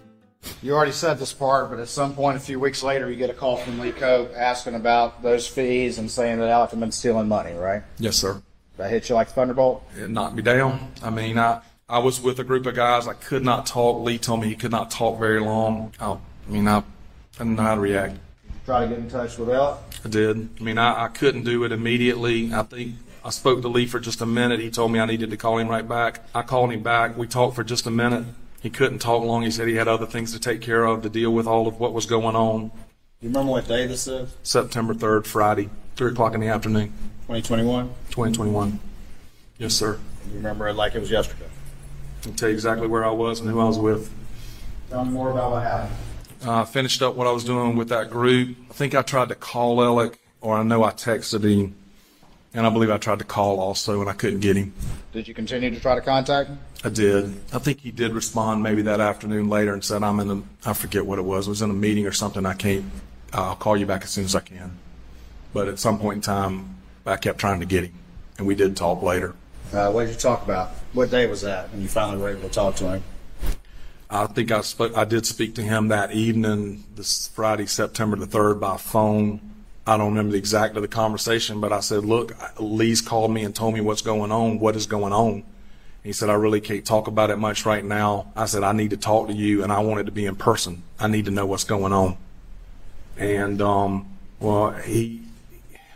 You 0.61 0.73
already 0.73 0.91
said 0.91 1.19
this 1.19 1.33
part, 1.33 1.69
but 1.69 1.79
at 1.79 1.87
some 1.87 2.13
point 2.13 2.37
a 2.37 2.39
few 2.39 2.59
weeks 2.59 2.83
later, 2.83 3.09
you 3.09 3.15
get 3.15 3.29
a 3.29 3.33
call 3.33 3.57
from 3.57 3.79
Lee 3.79 3.91
Cope 3.91 4.33
asking 4.35 4.75
about 4.75 5.21
those 5.21 5.47
fees 5.47 5.97
and 5.97 6.09
saying 6.09 6.39
that 6.39 6.49
Alec 6.49 6.71
had 6.71 6.79
been 6.79 6.91
stealing 6.91 7.27
money, 7.27 7.53
right? 7.53 7.83
Yes, 7.99 8.15
sir. 8.17 8.41
That 8.77 8.89
hit 8.89 9.09
you 9.09 9.15
like 9.15 9.29
Thunderbolt? 9.29 9.83
It 9.97 10.09
knocked 10.09 10.35
me 10.35 10.41
down. 10.41 10.91
I 11.03 11.09
mean, 11.09 11.37
I, 11.37 11.61
I 11.87 11.99
was 11.99 12.19
with 12.19 12.39
a 12.39 12.43
group 12.43 12.65
of 12.65 12.75
guys. 12.75 13.07
I 13.07 13.13
could 13.13 13.43
not 13.43 13.65
talk. 13.65 14.03
Lee 14.03 14.17
told 14.17 14.41
me 14.41 14.47
he 14.47 14.55
could 14.55 14.71
not 14.71 14.89
talk 14.89 15.19
very 15.19 15.39
long. 15.39 15.93
I, 15.99 16.13
I 16.13 16.17
mean, 16.47 16.67
I, 16.67 16.77
I 16.77 16.83
didn't 17.37 17.55
know 17.55 17.63
how 17.63 17.75
to 17.75 17.81
react. 17.81 18.17
Try 18.65 18.83
to 18.83 18.87
get 18.87 18.99
in 18.99 19.09
touch 19.09 19.37
with 19.37 19.49
Alec? 19.49 19.77
I 20.05 20.09
did. 20.09 20.49
I 20.59 20.63
mean, 20.63 20.77
I, 20.77 21.05
I 21.05 21.07
couldn't 21.09 21.43
do 21.43 21.63
it 21.65 21.71
immediately. 21.71 22.53
I 22.53 22.63
think 22.63 22.95
I 23.23 23.29
spoke 23.29 23.61
to 23.61 23.67
Lee 23.67 23.85
for 23.85 23.99
just 23.99 24.21
a 24.21 24.25
minute. 24.25 24.59
He 24.59 24.71
told 24.71 24.91
me 24.91 24.99
I 24.99 25.05
needed 25.05 25.29
to 25.29 25.37
call 25.37 25.57
him 25.57 25.67
right 25.67 25.87
back. 25.87 26.21
I 26.33 26.41
called 26.41 26.71
him 26.71 26.81
back. 26.81 27.17
We 27.17 27.27
talked 27.27 27.55
for 27.55 27.63
just 27.63 27.85
a 27.85 27.91
minute. 27.91 28.25
He 28.63 28.69
couldn't 28.69 28.99
talk 28.99 29.21
long. 29.23 29.43
He 29.43 29.51
said 29.51 29.67
he 29.67 29.75
had 29.75 29.89
other 29.89 30.05
things 30.05 30.31
to 30.31 30.39
take 30.39 30.61
care 30.61 30.85
of 30.85 31.01
to 31.01 31.09
deal 31.09 31.31
with 31.31 31.45
all 31.45 31.67
of 31.67 31.81
what 31.81 31.91
was 31.91 32.05
going 32.05 32.37
on. 32.37 32.71
You 33.19 33.27
remember 33.27 33.51
what 33.51 33.67
day 33.67 33.87
this 33.87 34.07
is? 34.07 34.35
September 34.41 34.93
3rd, 34.93 35.27
Friday, 35.27 35.69
3 35.97 36.13
o'clock 36.13 36.33
in 36.33 36.39
the 36.39 36.47
afternoon, 36.47 36.87
2021? 37.27 37.87
2021. 38.09 38.79
Yes, 39.57 39.73
sir. 39.73 39.99
You 40.29 40.37
remember 40.37 40.69
it 40.69 40.75
like 40.75 40.95
it 40.95 40.99
was 40.99 41.11
yesterday. 41.11 41.49
I'll 42.25 42.31
tell 42.31 42.47
you 42.47 42.55
exactly 42.55 42.87
where 42.87 43.03
I 43.03 43.11
was 43.11 43.41
and 43.41 43.49
who 43.49 43.59
I 43.59 43.65
was 43.65 43.77
with. 43.77 44.09
Tell 44.89 45.03
me 45.03 45.11
more 45.11 45.31
about 45.31 45.51
what 45.51 45.63
happened. 45.63 45.95
I 46.45 46.61
uh, 46.61 46.65
finished 46.65 47.01
up 47.01 47.15
what 47.15 47.27
I 47.27 47.31
was 47.31 47.43
doing 47.43 47.75
with 47.75 47.89
that 47.89 48.09
group. 48.09 48.55
I 48.69 48.73
think 48.73 48.95
I 48.95 49.01
tried 49.01 49.27
to 49.27 49.35
call 49.35 49.83
Alec, 49.83 50.19
or 50.39 50.55
I 50.55 50.63
know 50.63 50.85
I 50.85 50.91
texted 50.91 51.43
him, 51.43 51.75
and 52.53 52.67
I 52.67 52.69
believe 52.69 52.91
I 52.91 52.97
tried 52.97 53.19
to 53.19 53.25
call 53.25 53.59
also, 53.59 54.01
and 54.01 54.09
I 54.09 54.13
couldn't 54.13 54.41
get 54.41 54.55
him. 54.55 54.73
Did 55.11 55.27
you 55.27 55.33
continue 55.33 55.71
to 55.71 55.79
try 55.79 55.95
to 55.95 56.01
contact 56.01 56.49
him? 56.49 56.59
I 56.83 56.89
did. 56.89 57.25
I 57.51 57.59
think 57.59 57.79
he 57.79 57.91
did 57.91 58.13
respond 58.13 58.61
maybe 58.61 58.83
that 58.83 58.99
afternoon 58.99 59.49
later 59.49 59.73
and 59.73 59.83
said, 59.83 60.03
I'm 60.03 60.19
in 60.19 60.29
a, 60.29 60.69
I 60.69 60.73
forget 60.73 61.05
what 61.05 61.17
it 61.17 61.23
was. 61.23 61.47
It 61.47 61.51
was 61.51 61.61
in 61.61 61.69
a 61.69 61.73
meeting 61.73 62.05
or 62.05 62.11
something. 62.11 62.45
I 62.45 62.53
can't, 62.53 62.85
I'll 63.31 63.55
call 63.55 63.75
you 63.75 63.85
back 63.85 64.03
as 64.03 64.11
soon 64.11 64.25
as 64.25 64.35
I 64.35 64.41
can. 64.41 64.77
But 65.53 65.67
at 65.67 65.79
some 65.79 65.99
point 65.99 66.17
in 66.17 66.21
time, 66.21 66.77
I 67.05 67.17
kept 67.17 67.39
trying 67.39 67.59
to 67.59 67.65
get 67.65 67.85
him, 67.85 67.93
and 68.37 68.47
we 68.47 68.55
did 68.55 68.77
talk 68.77 69.01
later. 69.01 69.35
Uh, 69.73 69.91
what 69.91 70.05
did 70.05 70.11
you 70.11 70.19
talk 70.19 70.43
about? 70.43 70.69
What 70.93 71.09
day 71.09 71.25
was 71.25 71.41
that 71.41 71.71
when 71.71 71.81
you 71.81 71.87
finally 71.87 72.21
were 72.21 72.29
able 72.29 72.41
to 72.41 72.49
talk 72.49 72.75
to 72.75 72.89
him? 72.89 73.03
I 74.09 74.27
think 74.27 74.51
I 74.51 74.61
spoke, 74.61 74.95
I 74.95 75.05
did 75.05 75.25
speak 75.25 75.55
to 75.55 75.63
him 75.63 75.87
that 75.87 76.11
evening, 76.11 76.83
this 76.95 77.29
Friday, 77.29 77.65
September 77.65 78.15
the 78.15 78.27
3rd, 78.27 78.59
by 78.59 78.77
phone. 78.77 79.41
I 79.85 79.97
don't 79.97 80.09
remember 80.09 80.31
the 80.31 80.37
exact 80.37 80.77
of 80.77 80.81
the 80.81 80.87
conversation, 80.87 81.59
but 81.59 81.73
I 81.73 81.81
said, 81.81 82.05
look, 82.05 82.35
Lee's 82.59 83.01
called 83.01 83.31
me 83.31 83.43
and 83.43 83.53
told 83.53 83.73
me 83.73 83.81
what's 83.81 84.01
going 84.01 84.31
on. 84.31 84.59
What 84.59 84.75
is 84.77 84.85
going 84.85 85.11
on? 85.11 85.43
He 86.03 86.13
said, 86.13 86.29
I 86.29 86.33
really 86.33 86.61
can't 86.61 86.85
talk 86.85 87.07
about 87.07 87.29
it 87.29 87.37
much 87.37 87.65
right 87.65 87.83
now. 87.83 88.31
I 88.35 88.45
said, 88.45 88.63
I 88.63 88.71
need 88.71 88.91
to 88.91 88.97
talk 88.97 89.27
to 89.27 89.33
you 89.33 89.63
and 89.63 89.71
I 89.71 89.79
want 89.79 90.01
it 90.01 90.03
to 90.05 90.11
be 90.11 90.25
in 90.25 90.35
person. 90.35 90.83
I 90.99 91.07
need 91.07 91.25
to 91.25 91.31
know 91.31 91.45
what's 91.45 91.63
going 91.65 91.91
on. 91.93 92.17
And, 93.17 93.61
um, 93.61 94.17
well, 94.39 94.71
he, 94.71 95.23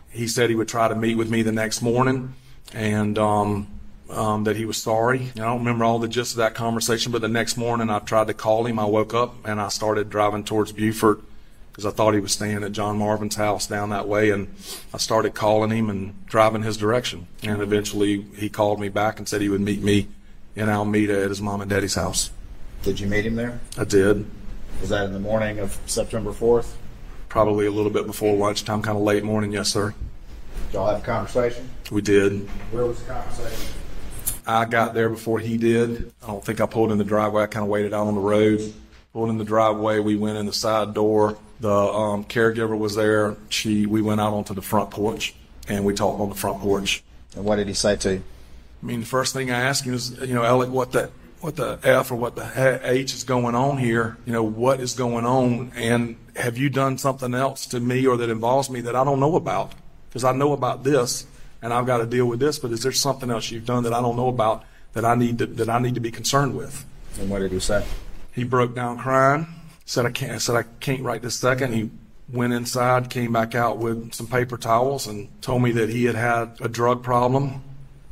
he 0.10 0.28
said 0.28 0.50
he 0.50 0.56
would 0.56 0.68
try 0.68 0.88
to 0.88 0.96
meet 0.96 1.16
with 1.16 1.30
me 1.30 1.42
the 1.42 1.52
next 1.52 1.82
morning 1.82 2.36
and, 2.74 3.18
um, 3.18 3.68
um, 4.10 4.46
that 4.46 4.56
he 4.56 4.66
was 4.66 4.78
sorry. 4.78 5.32
I 5.36 5.40
don't 5.40 5.60
remember 5.60 5.84
all 5.84 6.00
the 6.00 6.08
gist 6.08 6.34
of 6.34 6.38
that 6.38 6.56
conversation, 6.56 7.12
but 7.12 7.22
the 7.22 7.28
next 7.28 7.58
morning 7.58 7.90
I 7.90 8.00
tried 8.00 8.28
to 8.28 8.34
call 8.34 8.66
him. 8.66 8.80
I 8.80 8.86
woke 8.86 9.14
up 9.14 9.36
and 9.46 9.60
I 9.60 9.68
started 9.68 10.10
driving 10.10 10.46
towards 10.46 10.72
Beaufort 10.72 11.22
because 11.78 11.94
I 11.94 11.96
thought 11.96 12.16
he 12.16 12.20
was 12.20 12.32
staying 12.32 12.64
at 12.64 12.72
John 12.72 12.98
Marvin's 12.98 13.36
house 13.36 13.68
down 13.68 13.92
that 13.92 14.08
way. 14.08 14.32
And 14.32 14.48
I 14.96 14.98
started 14.98 15.36
calling 15.36 15.70
him 15.70 15.92
and 15.92 16.26
driving 16.26 16.64
his 16.64 16.76
direction. 16.76 17.28
And 17.44 17.62
eventually 17.62 18.24
he 18.36 18.50
called 18.50 18.80
me 18.80 18.90
back 18.90 19.20
and 19.20 19.30
said 19.30 19.42
he 19.42 19.50
would 19.50 19.62
meet 19.62 19.84
me 19.84 20.08
in 20.56 20.70
Almeda 20.70 21.22
at 21.22 21.30
his 21.30 21.40
mom 21.40 21.62
and 21.62 21.70
daddy's 21.70 21.94
house. 21.94 22.32
Did 22.82 23.00
you 23.00 23.06
meet 23.06 23.28
him 23.28 23.36
there? 23.36 23.60
I 23.78 23.84
did. 23.84 24.26
Was 24.82 24.90
that 24.90 25.06
in 25.06 25.14
the 25.14 25.20
morning 25.20 25.60
of 25.60 25.78
September 25.86 26.32
4th? 26.32 26.74
Probably 27.30 27.68
a 27.68 27.72
little 27.72 27.92
bit 27.92 28.08
before 28.08 28.36
lunchtime, 28.36 28.82
kind 28.82 28.98
of 28.98 29.04
late 29.04 29.24
morning. 29.24 29.52
Yes, 29.52 29.70
sir. 29.70 29.94
Did 30.72 30.74
y'all 30.74 30.90
have 30.90 31.04
a 31.04 31.06
conversation? 31.06 31.70
We 31.92 32.02
did. 32.02 32.50
Where 32.72 32.88
was 32.88 33.04
the 33.04 33.14
conversation? 33.14 33.74
I 34.48 34.66
got 34.66 34.96
there 34.96 35.10
before 35.10 35.38
he 35.38 35.58
did. 35.58 36.12
I 36.24 36.28
don't 36.28 36.44
think 36.44 36.60
I 36.60 36.66
pulled 36.66 36.92
in 36.92 36.98
the 36.98 37.04
driveway. 37.04 37.44
I 37.44 37.46
kind 37.46 37.64
of 37.64 37.70
waited 37.70 37.94
out 37.94 38.08
on 38.08 38.16
the 38.16 38.22
road. 38.22 38.74
Pulled 39.14 39.30
in 39.30 39.38
the 39.38 39.46
driveway. 39.46 40.00
We 40.00 40.16
went 40.16 40.40
in 40.40 40.48
the 40.48 40.54
side 40.54 40.96
door. 40.96 41.38
The 41.60 41.74
um, 41.74 42.24
caregiver 42.24 42.78
was 42.78 42.96
there. 42.96 43.36
She. 43.50 43.86
We 43.86 44.02
went 44.02 44.22
out 44.22 44.34
onto 44.34 44.54
the 44.54 44.62
front 44.62 44.92
porch 44.92 45.34
and 45.68 45.86
we 45.86 45.94
talked 45.94 46.20
on 46.20 46.30
the 46.30 46.36
front 46.36 46.60
porch. 46.60 47.04
And 47.36 47.46
what 47.46 47.58
did 47.58 47.68
he 47.68 47.74
say 47.74 47.96
to 47.98 48.14
you? 48.16 48.24
I 48.82 48.86
mean, 48.86 49.00
the 49.02 49.06
first 49.06 49.34
thing 49.34 49.52
I 49.52 49.60
asked 49.62 49.86
him 49.86 49.94
is, 49.94 50.12
you 50.20 50.34
know, 50.34 50.44
Alec, 50.44 50.70
what 50.70 50.92
the 50.92 51.10
what 51.40 51.56
the 51.56 51.80
F 51.84 52.12
or 52.12 52.16
what 52.16 52.36
the 52.36 52.80
H 52.84 53.14
is 53.14 53.24
going 53.24 53.56
on 53.56 53.78
here? 53.78 54.18
You 54.26 54.34
know, 54.34 54.44
what 54.44 54.80
is 54.80 54.94
going 54.94 55.26
on? 55.26 55.72
And 55.76 56.18
have 56.36 56.58
you 56.58 56.70
done 56.70 56.98
something 56.98 57.34
else 57.34 57.66
to 57.68 57.80
me 57.80 58.06
or 58.06 58.18
that 58.18 58.30
involves 58.30 58.70
me 58.70 58.82
that 58.82 58.96
I 58.96 59.04
don't 59.04 59.20
know 59.20 59.36
about? 59.36 59.74
Because 60.10 60.24
I 60.24 60.32
know 60.32 60.54
about 60.54 60.84
this 60.84 61.26
and 61.62 61.74
I've 61.74 61.86
got 61.86 61.98
to 61.98 62.06
deal 62.06 62.26
with 62.26 62.40
this. 62.40 62.60
But 62.60 62.72
is 62.72 62.84
there 62.84 62.92
something 62.92 63.30
else 63.30 63.52
you've 63.52 63.66
done 63.66 63.84
that 63.84 63.94
I 63.94 64.02
don't 64.02 64.16
know 64.16 64.30
about 64.30 64.64
that 64.94 65.06
I 65.06 65.16
need 65.16 65.40
to 65.40 65.46
that 65.46 65.70
I 65.70 65.80
need 65.80 65.96
to 65.96 66.02
be 66.02 66.12
concerned 66.12 66.56
with? 66.56 66.86
And 67.20 67.30
what 67.30 67.40
did 67.40 67.52
he 67.52 67.60
say? 67.60 67.86
He 68.34 68.44
broke 68.44 68.76
down 68.76 68.98
crying. 69.00 69.48
Said 69.88 70.06
I 70.06 70.12
can't. 70.12 70.42
Said 70.42 70.58
I 70.58 70.64
can't 70.82 71.02
right 71.02 71.22
this 71.22 71.36
second. 71.36 71.74
He 71.74 71.90
went 72.30 72.52
inside, 72.52 73.10
came 73.10 73.32
back 73.32 73.56
out 73.56 73.78
with 73.78 74.14
some 74.14 74.28
paper 74.28 74.58
towels, 74.58 75.08
and 75.08 75.30
told 75.42 75.64
me 75.64 75.72
that 75.72 75.90
he 75.90 76.04
had 76.04 76.16
had 76.16 76.58
a 76.60 76.68
drug 76.68 77.02
problem, 77.02 77.64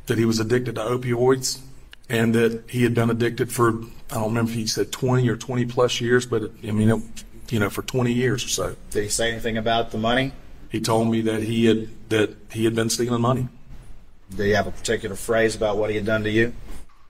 that 0.06 0.16
he 0.16 0.24
was 0.24 0.40
addicted 0.40 0.76
to 0.76 0.80
opioids, 0.80 1.60
and 2.08 2.34
that 2.34 2.64
he 2.70 2.82
had 2.82 2.94
been 2.94 3.10
addicted 3.10 3.52
for 3.52 3.74
I 4.10 4.14
don't 4.14 4.28
remember 4.28 4.52
if 4.52 4.56
he 4.56 4.66
said 4.66 4.90
20 4.90 5.28
or 5.28 5.36
20 5.36 5.66
plus 5.66 6.00
years, 6.00 6.24
but 6.24 6.50
I 6.66 6.70
mean, 6.70 6.88
it, 6.88 7.52
you 7.52 7.58
know, 7.58 7.68
for 7.68 7.82
20 7.82 8.10
years 8.10 8.42
or 8.42 8.48
so. 8.48 8.76
Did 8.90 9.02
he 9.02 9.08
say 9.10 9.30
anything 9.30 9.58
about 9.58 9.90
the 9.90 9.98
money? 9.98 10.32
He 10.70 10.80
told 10.80 11.10
me 11.10 11.20
that 11.22 11.42
he 11.42 11.66
had 11.66 11.88
that 12.08 12.36
he 12.52 12.64
had 12.64 12.74
been 12.74 12.88
stealing 12.88 13.20
money. 13.20 13.48
Did 14.30 14.46
he 14.46 14.52
have 14.52 14.66
a 14.66 14.72
particular 14.72 15.14
phrase 15.14 15.54
about 15.54 15.76
what 15.76 15.90
he 15.90 15.96
had 15.96 16.06
done 16.06 16.24
to 16.24 16.30
you? 16.30 16.54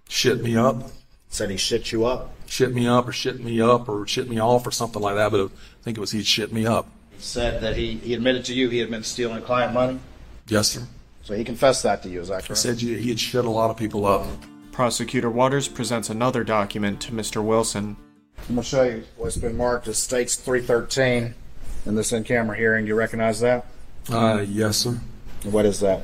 Shit 0.09 0.42
me 0.42 0.57
up. 0.57 0.90
Said 1.29 1.50
he 1.50 1.57
shit 1.57 1.92
you 1.92 2.05
up? 2.05 2.36
Shit 2.46 2.72
me 2.74 2.87
up 2.87 3.09
or 3.09 3.12
shit 3.12 3.40
me 3.42 3.61
up 3.61 3.88
or 3.88 4.06
shit 4.06 4.28
me 4.28 4.40
off 4.40 4.66
or 4.66 4.70
something 4.70 5.02
like 5.02 5.16
that, 5.16 5.30
but 5.32 5.40
I 5.46 5.48
think 5.82 5.96
it 5.98 6.00
was 6.00 6.12
he'd 6.12 6.26
shit 6.26 6.52
me 6.52 6.66
up. 6.66 6.88
He 7.11 7.20
said 7.20 7.61
that 7.62 7.76
he, 7.76 7.94
he 7.96 8.14
admitted 8.14 8.44
to 8.46 8.54
you 8.54 8.68
he 8.68 8.78
had 8.78 8.90
been 8.90 9.02
stealing 9.02 9.42
client 9.42 9.72
money? 9.74 9.98
Yes, 10.48 10.68
sir. 10.68 10.87
So 11.24 11.35
he 11.35 11.42
confessed 11.44 11.82
that 11.82 12.02
to 12.04 12.09
you, 12.09 12.20
is 12.20 12.28
that 12.28 12.35
I 12.35 12.40
correct? 12.46 12.59
said 12.59 12.78
he 12.78 13.09
had 13.09 13.18
shit 13.18 13.44
a 13.44 13.50
lot 13.50 13.70
of 13.70 13.76
people 13.76 14.06
up. 14.06 14.26
Prosecutor 14.70 15.30
Waters 15.30 15.66
presents 15.68 16.09
another 16.11 16.44
document 16.44 17.00
to 17.02 17.12
Mr. 17.12 17.42
Wilson. 17.42 17.96
I'm 18.48 18.54
going 18.54 18.62
to 18.62 18.68
show 18.68 18.82
you 18.85 19.04
what's 19.16 19.37
been 19.37 19.56
marked 19.56 19.88
as 19.88 19.98
States 19.98 20.37
313 20.37 21.35
in 21.87 21.94
this 21.94 22.12
in-camera 22.12 22.56
hearing. 22.56 22.85
Do 22.85 22.90
you 22.90 22.94
recognize 22.94 23.40
that? 23.40 23.66
Uh, 24.09 24.44
yes, 24.46 24.76
sir. 24.76 25.00
What 25.44 25.64
is 25.64 25.80
that? 25.80 26.02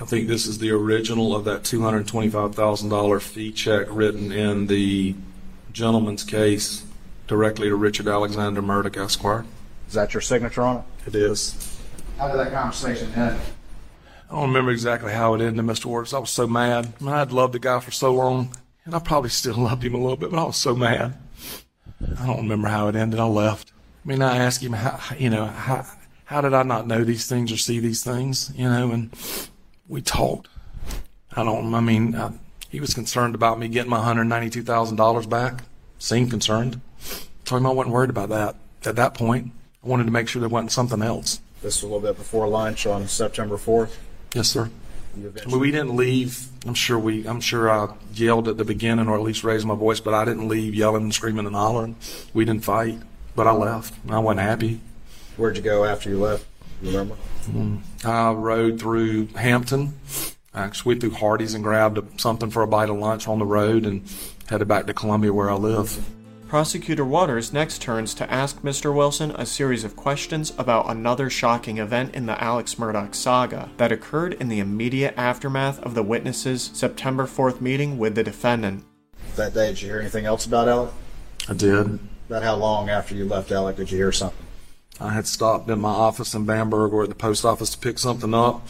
I 0.00 0.04
think 0.04 0.28
this 0.28 0.46
is 0.46 0.58
the 0.58 0.70
original 0.70 1.34
of 1.34 1.44
that 1.46 1.62
$225,000 1.62 3.22
fee 3.22 3.50
check 3.52 3.86
written 3.88 4.30
in 4.30 4.66
the 4.66 5.14
gentleman's 5.76 6.24
case 6.24 6.86
directly 7.26 7.68
to 7.68 7.76
Richard 7.76 8.08
Alexander 8.08 8.62
Murdaugh, 8.62 9.04
Esquire. 9.04 9.44
Is 9.86 9.92
that 9.92 10.14
your 10.14 10.22
signature 10.22 10.62
on 10.62 10.76
it? 10.76 11.08
It 11.08 11.14
is. 11.14 11.78
How 12.16 12.28
did 12.28 12.38
that 12.38 12.50
conversation 12.50 13.12
end? 13.12 13.38
I 14.30 14.32
don't 14.32 14.48
remember 14.48 14.70
exactly 14.70 15.12
how 15.12 15.34
it 15.34 15.42
ended, 15.42 15.62
Mr. 15.62 15.84
Waters. 15.84 16.14
I 16.14 16.18
was 16.18 16.30
so 16.30 16.46
mad. 16.46 16.94
I 16.98 17.04
mean, 17.04 17.12
I'd 17.12 17.30
loved 17.30 17.52
the 17.52 17.58
guy 17.58 17.78
for 17.80 17.90
so 17.90 18.10
long, 18.14 18.56
and 18.86 18.94
I 18.94 19.00
probably 19.00 19.28
still 19.28 19.54
loved 19.58 19.84
him 19.84 19.94
a 19.94 19.98
little 19.98 20.16
bit, 20.16 20.30
but 20.30 20.38
I 20.38 20.44
was 20.44 20.56
so 20.56 20.74
mad. 20.74 21.14
I 22.18 22.26
don't 22.26 22.38
remember 22.38 22.68
how 22.68 22.88
it 22.88 22.96
ended. 22.96 23.20
I 23.20 23.26
left. 23.26 23.72
I 24.02 24.08
mean, 24.08 24.22
I 24.22 24.38
asked 24.38 24.62
him, 24.62 24.72
how, 24.72 24.98
you 25.18 25.28
know, 25.28 25.44
how, 25.44 25.84
how 26.24 26.40
did 26.40 26.54
I 26.54 26.62
not 26.62 26.86
know 26.86 27.04
these 27.04 27.28
things 27.28 27.52
or 27.52 27.58
see 27.58 27.80
these 27.80 28.02
things, 28.02 28.50
you 28.56 28.64
know, 28.64 28.92
and 28.92 29.10
we 29.88 30.00
talked. 30.00 30.48
I 31.32 31.44
don't, 31.44 31.74
I 31.74 31.80
mean, 31.80 32.14
I, 32.14 32.32
he 32.76 32.80
was 32.80 32.92
concerned 32.92 33.34
about 33.34 33.58
me 33.58 33.68
getting 33.68 33.88
my 33.88 34.00
$192,000 34.00 35.30
back. 35.30 35.62
Seemed 35.98 36.28
concerned. 36.28 36.82
Told 37.46 37.62
him 37.62 37.66
I 37.66 37.70
wasn't 37.70 37.94
worried 37.94 38.10
about 38.10 38.28
that. 38.28 38.56
At 38.84 38.96
that 38.96 39.14
point, 39.14 39.52
I 39.82 39.88
wanted 39.88 40.04
to 40.04 40.10
make 40.10 40.28
sure 40.28 40.40
there 40.40 40.50
wasn't 40.50 40.72
something 40.72 41.00
else. 41.00 41.40
This 41.62 41.76
was 41.76 41.84
a 41.84 41.86
little 41.86 42.06
bit 42.06 42.18
before 42.18 42.46
lunch 42.46 42.84
on 42.84 43.08
September 43.08 43.56
4th. 43.56 43.96
Yes, 44.34 44.48
sir. 44.48 44.68
Mean, 45.16 45.58
we 45.58 45.70
didn't 45.70 45.96
leave. 45.96 46.48
I'm 46.66 46.74
sure 46.74 46.98
we. 46.98 47.26
I'm 47.26 47.40
sure 47.40 47.70
I 47.70 47.94
yelled 48.12 48.46
at 48.46 48.58
the 48.58 48.64
beginning, 48.66 49.08
or 49.08 49.16
at 49.16 49.22
least 49.22 49.42
raised 49.42 49.66
my 49.66 49.74
voice, 49.74 50.00
but 50.00 50.12
I 50.12 50.26
didn't 50.26 50.46
leave 50.46 50.74
yelling 50.74 51.04
and 51.04 51.14
screaming 51.14 51.46
and 51.46 51.56
hollering. 51.56 51.96
We 52.34 52.44
didn't 52.44 52.66
fight, 52.66 52.98
but 53.34 53.46
I 53.46 53.52
left. 53.52 53.94
I 54.10 54.18
wasn't 54.18 54.40
happy. 54.40 54.80
Where'd 55.38 55.56
you 55.56 55.62
go 55.62 55.86
after 55.86 56.10
you 56.10 56.20
left? 56.20 56.44
You 56.82 56.90
remember? 56.90 57.14
Mm-hmm. 57.44 58.06
I 58.06 58.32
rode 58.32 58.78
through 58.78 59.28
Hampton. 59.28 59.94
Actually, 60.56 60.98
through 60.98 61.10
Hardee's 61.10 61.52
and 61.52 61.62
grabbed 61.62 62.20
something 62.20 62.50
for 62.50 62.62
a 62.62 62.66
bite 62.66 62.88
of 62.88 62.96
lunch 62.96 63.28
on 63.28 63.38
the 63.38 63.44
road 63.44 63.84
and 63.84 64.02
headed 64.48 64.66
back 64.66 64.86
to 64.86 64.94
Columbia 64.94 65.32
where 65.32 65.50
I 65.50 65.54
live. 65.54 66.02
Prosecutor 66.48 67.04
Waters 67.04 67.52
next 67.52 67.82
turns 67.82 68.14
to 68.14 68.30
ask 68.30 68.62
Mr. 68.62 68.94
Wilson 68.94 69.32
a 69.32 69.44
series 69.44 69.82
of 69.82 69.96
questions 69.96 70.52
about 70.56 70.88
another 70.88 71.28
shocking 71.28 71.78
event 71.78 72.14
in 72.14 72.26
the 72.26 72.42
Alex 72.42 72.76
Murdaugh 72.76 73.14
saga 73.14 73.68
that 73.78 73.90
occurred 73.90 74.34
in 74.34 74.48
the 74.48 74.60
immediate 74.60 75.12
aftermath 75.16 75.80
of 75.80 75.94
the 75.94 76.04
witness's 76.04 76.70
September 76.72 77.24
4th 77.24 77.60
meeting 77.60 77.98
with 77.98 78.14
the 78.14 78.22
defendant. 78.22 78.84
That 79.34 79.54
day, 79.54 79.68
did 79.68 79.82
you 79.82 79.88
hear 79.88 80.00
anything 80.00 80.24
else 80.24 80.46
about 80.46 80.68
Alec? 80.68 80.92
I 81.48 81.54
did. 81.54 81.98
About 82.28 82.44
how 82.44 82.54
long 82.54 82.88
after 82.88 83.14
you 83.14 83.24
left 83.24 83.50
Alec 83.50 83.76
did 83.76 83.90
you 83.90 83.98
hear 83.98 84.12
something? 84.12 84.46
I 85.00 85.12
had 85.12 85.26
stopped 85.26 85.68
in 85.68 85.80
my 85.80 85.90
office 85.90 86.32
in 86.32 86.46
Bamberg 86.46 86.92
or 86.92 87.02
at 87.02 87.08
the 87.08 87.14
post 87.14 87.44
office 87.44 87.70
to 87.70 87.78
pick 87.78 87.98
something 87.98 88.32
up, 88.32 88.66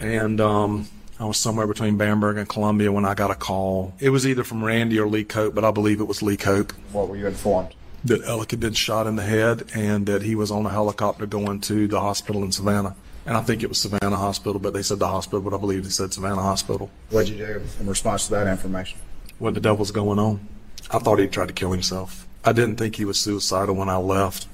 and 0.00 0.40
um, 0.40 0.88
I 1.20 1.24
was 1.24 1.36
somewhere 1.36 1.66
between 1.66 1.96
Bamberg 1.96 2.36
and 2.38 2.48
Columbia 2.48 2.92
when 2.92 3.04
I 3.04 3.14
got 3.14 3.30
a 3.30 3.34
call. 3.34 3.92
It 3.98 4.10
was 4.10 4.26
either 4.26 4.44
from 4.44 4.64
Randy 4.64 5.00
or 5.00 5.08
Lee 5.08 5.24
Cope, 5.24 5.54
but 5.54 5.64
I 5.64 5.72
believe 5.72 6.00
it 6.00 6.04
was 6.06 6.22
Lee 6.22 6.36
Cope 6.36 6.72
What 6.92 7.08
were 7.08 7.16
you 7.16 7.26
informed? 7.26 7.74
that 8.04 8.22
Alec 8.22 8.52
had 8.52 8.60
been 8.60 8.74
shot 8.74 9.08
in 9.08 9.16
the 9.16 9.24
head 9.24 9.64
and 9.74 10.06
that 10.06 10.22
he 10.22 10.36
was 10.36 10.52
on 10.52 10.64
a 10.64 10.70
helicopter 10.70 11.26
going 11.26 11.60
to 11.62 11.88
the 11.88 12.00
hospital 12.00 12.44
in 12.44 12.52
Savannah. 12.52 12.94
And 13.26 13.36
I 13.36 13.42
think 13.42 13.64
it 13.64 13.68
was 13.68 13.78
Savannah 13.78 14.16
Hospital, 14.16 14.60
but 14.60 14.72
they 14.72 14.82
said 14.82 15.00
the 15.00 15.08
hospital, 15.08 15.40
but 15.40 15.52
I 15.52 15.58
believe 15.58 15.82
they 15.82 15.90
said 15.90 16.14
Savannah 16.14 16.40
Hospital. 16.40 16.90
What'd 17.10 17.28
you 17.28 17.44
do 17.44 17.60
in 17.80 17.86
response 17.86 18.26
to 18.26 18.30
that 18.30 18.46
information? 18.46 19.00
What 19.38 19.54
the 19.54 19.60
devil's 19.60 19.90
going 19.90 20.18
on? 20.20 20.46
I 20.90 21.00
thought 21.00 21.18
he 21.18 21.26
tried 21.26 21.48
to 21.48 21.54
kill 21.54 21.72
himself. 21.72 22.26
I 22.44 22.52
didn't 22.52 22.76
think 22.76 22.96
he 22.96 23.04
was 23.04 23.18
suicidal 23.18 23.74
when 23.74 23.88
I 23.90 23.96
left, 23.96 24.46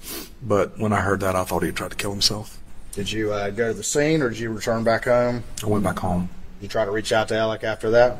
but 0.42 0.78
when 0.78 0.92
I 0.92 1.02
heard 1.02 1.20
that, 1.20 1.36
I 1.36 1.44
thought 1.44 1.62
he 1.62 1.70
tried 1.70 1.90
to 1.90 1.96
kill 1.96 2.10
himself. 2.10 2.58
Did 2.92 3.12
you 3.12 3.32
uh, 3.32 3.50
go 3.50 3.68
to 3.68 3.74
the 3.74 3.84
scene 3.84 4.22
or 4.22 4.30
did 4.30 4.38
you 4.38 4.50
return 4.50 4.82
back 4.82 5.04
home? 5.04 5.44
I 5.62 5.66
went 5.66 5.84
back 5.84 5.98
home. 5.98 6.30
Did 6.58 6.62
you 6.62 6.68
try 6.68 6.84
to 6.84 6.90
reach 6.90 7.12
out 7.12 7.28
to 7.28 7.36
Alec 7.36 7.64
after 7.64 7.90
that? 7.90 8.18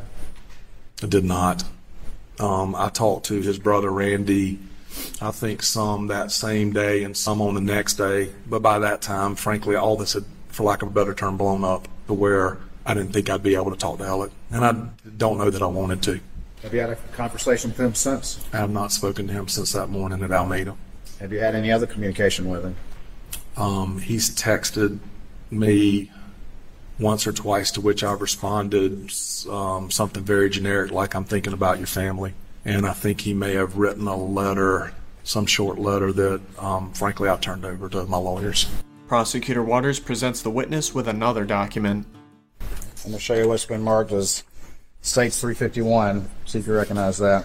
I 1.02 1.06
did 1.06 1.24
not. 1.24 1.64
Um, 2.38 2.74
I 2.74 2.88
talked 2.88 3.26
to 3.26 3.40
his 3.40 3.58
brother 3.58 3.90
Randy, 3.90 4.58
I 5.20 5.30
think 5.30 5.62
some 5.62 6.08
that 6.08 6.32
same 6.32 6.72
day 6.72 7.04
and 7.04 7.16
some 7.16 7.40
on 7.40 7.54
the 7.54 7.60
next 7.60 7.94
day. 7.94 8.30
But 8.46 8.62
by 8.62 8.78
that 8.80 9.02
time, 9.02 9.34
frankly, 9.36 9.76
all 9.76 9.96
this 9.96 10.12
had, 10.14 10.24
for 10.48 10.64
lack 10.64 10.82
of 10.82 10.88
a 10.88 10.90
better 10.92 11.14
term, 11.14 11.36
blown 11.36 11.64
up 11.64 11.88
to 12.06 12.14
where 12.14 12.58
I 12.86 12.94
didn't 12.94 13.12
think 13.12 13.30
I'd 13.30 13.42
be 13.42 13.54
able 13.54 13.70
to 13.70 13.76
talk 13.76 13.98
to 13.98 14.04
Alec. 14.04 14.32
And 14.50 14.64
I 14.64 14.72
don't 15.16 15.38
know 15.38 15.50
that 15.50 15.62
I 15.62 15.66
wanted 15.66 16.02
to. 16.04 16.20
Have 16.62 16.74
you 16.74 16.80
had 16.80 16.90
a 16.90 16.96
conversation 17.12 17.70
with 17.70 17.80
him 17.80 17.94
since? 17.94 18.44
I 18.52 18.58
have 18.58 18.70
not 18.70 18.90
spoken 18.90 19.26
to 19.26 19.32
him 19.32 19.48
since 19.48 19.72
that 19.72 19.88
morning 19.88 20.22
at 20.22 20.32
Almeda. 20.32 20.76
Have 21.20 21.32
you 21.32 21.38
had 21.38 21.54
any 21.54 21.70
other 21.70 21.86
communication 21.86 22.48
with 22.48 22.64
him? 22.64 22.76
Um, 23.56 23.98
he's 23.98 24.30
texted 24.34 24.98
me 25.50 26.10
once 26.98 27.26
or 27.26 27.32
twice, 27.32 27.70
to 27.72 27.80
which 27.80 28.04
I've 28.04 28.20
responded 28.20 29.12
um, 29.50 29.90
something 29.90 30.22
very 30.22 30.50
generic, 30.50 30.92
like 30.92 31.14
"I'm 31.14 31.24
thinking 31.24 31.52
about 31.52 31.78
your 31.78 31.86
family," 31.86 32.34
and 32.64 32.86
I 32.86 32.92
think 32.92 33.22
he 33.22 33.34
may 33.34 33.54
have 33.54 33.76
written 33.76 34.06
a 34.06 34.16
letter, 34.16 34.92
some 35.22 35.46
short 35.46 35.78
letter 35.78 36.12
that, 36.12 36.40
um, 36.58 36.92
frankly, 36.92 37.28
I 37.28 37.36
turned 37.36 37.64
over 37.64 37.88
to 37.88 38.04
my 38.06 38.18
lawyers. 38.18 38.66
Prosecutor 39.08 39.62
Waters 39.62 40.00
presents 40.00 40.42
the 40.42 40.50
witness 40.50 40.94
with 40.94 41.08
another 41.08 41.44
document. 41.44 42.06
I'm 42.60 43.10
going 43.10 43.14
to 43.14 43.20
show 43.20 43.34
you 43.34 43.48
what's 43.48 43.66
been 43.66 43.82
marked 43.82 44.12
as 44.12 44.44
States 45.02 45.38
351. 45.40 46.28
See 46.46 46.58
if 46.58 46.66
you 46.66 46.74
recognize 46.74 47.18
that. 47.18 47.44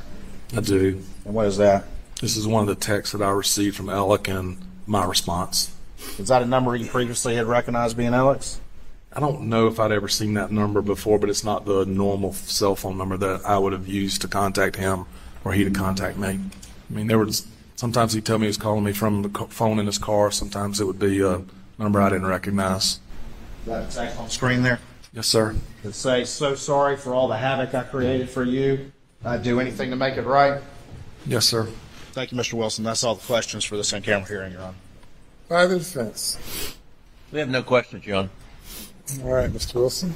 I 0.55 0.61
do. 0.61 1.03
And 1.25 1.33
what 1.33 1.47
is 1.47 1.57
that? 1.57 1.83
This 2.21 2.37
is 2.37 2.47
one 2.47 2.61
of 2.61 2.67
the 2.67 2.75
texts 2.75 3.11
that 3.11 3.23
I 3.23 3.29
received 3.29 3.75
from 3.75 3.89
Alec 3.89 4.29
and 4.29 4.57
my 4.87 5.05
response. 5.05 5.75
Is 6.17 6.29
that 6.29 6.41
a 6.41 6.45
number 6.45 6.75
you 6.75 6.87
previously 6.87 7.35
had 7.35 7.45
recognized 7.45 7.97
being 7.97 8.13
Alex? 8.13 8.61
I 9.11 9.19
don't 9.19 9.43
know 9.43 9.67
if 9.67 9.79
I'd 9.79 9.91
ever 9.91 10.07
seen 10.07 10.35
that 10.35 10.51
number 10.51 10.81
before, 10.81 11.17
but 11.17 11.29
it's 11.29 11.43
not 11.43 11.65
the 11.65 11.85
normal 11.85 12.33
cell 12.33 12.75
phone 12.75 12.97
number 12.97 13.17
that 13.17 13.41
I 13.43 13.57
would 13.57 13.73
have 13.73 13.87
used 13.87 14.21
to 14.21 14.27
contact 14.27 14.75
him 14.75 15.05
or 15.43 15.53
he 15.53 15.63
to 15.63 15.71
contact 15.71 16.17
me. 16.17 16.27
I 16.27 16.93
mean, 16.93 17.07
there 17.07 17.17
was 17.17 17.47
sometimes 17.75 18.13
he'd 18.13 18.25
tell 18.25 18.37
me 18.37 18.45
he 18.45 18.49
was 18.49 18.57
calling 18.57 18.83
me 18.83 18.93
from 18.93 19.23
the 19.23 19.29
phone 19.49 19.79
in 19.79 19.87
his 19.87 19.97
car. 19.97 20.29
Sometimes 20.31 20.79
it 20.79 20.85
would 20.85 20.99
be 20.99 21.21
a 21.21 21.41
number 21.79 22.01
I 22.01 22.09
didn't 22.09 22.27
recognize. 22.27 22.99
That 23.65 23.91
a 23.91 23.95
text 23.95 24.19
on 24.19 24.29
screen 24.29 24.61
there? 24.61 24.79
Yes, 25.11 25.25
sir. 25.25 25.55
It 25.83 25.93
say, 25.93 26.23
so 26.23 26.53
sorry 26.53 26.95
for 26.95 27.15
all 27.15 27.27
the 27.27 27.37
havoc 27.37 27.73
I 27.73 27.83
created 27.83 28.29
for 28.29 28.43
you. 28.43 28.91
I'd 29.25 29.41
do 29.41 29.59
anything 29.59 29.89
to 29.89 29.95
make 29.95 30.17
it 30.17 30.25
right. 30.25 30.61
Yes, 31.25 31.45
sir. 31.45 31.67
Thank 32.11 32.31
you, 32.31 32.37
Mr. 32.37 32.53
Wilson. 32.53 32.83
That's 32.83 33.03
all 33.03 33.15
the 33.15 33.25
questions 33.25 33.65
for 33.65 33.75
this 33.75 33.91
in-camera 33.91 34.27
hearing, 34.27 34.51
Your 34.53 34.61
Honor. 34.61 34.75
By 35.47 35.65
the 35.65 35.79
defense. 35.79 36.75
We 37.31 37.39
have 37.39 37.49
no 37.49 37.63
questions, 37.63 38.03
John. 38.03 38.29
All 39.23 39.33
right, 39.33 39.49
Mr. 39.49 39.75
Wilson. 39.75 40.13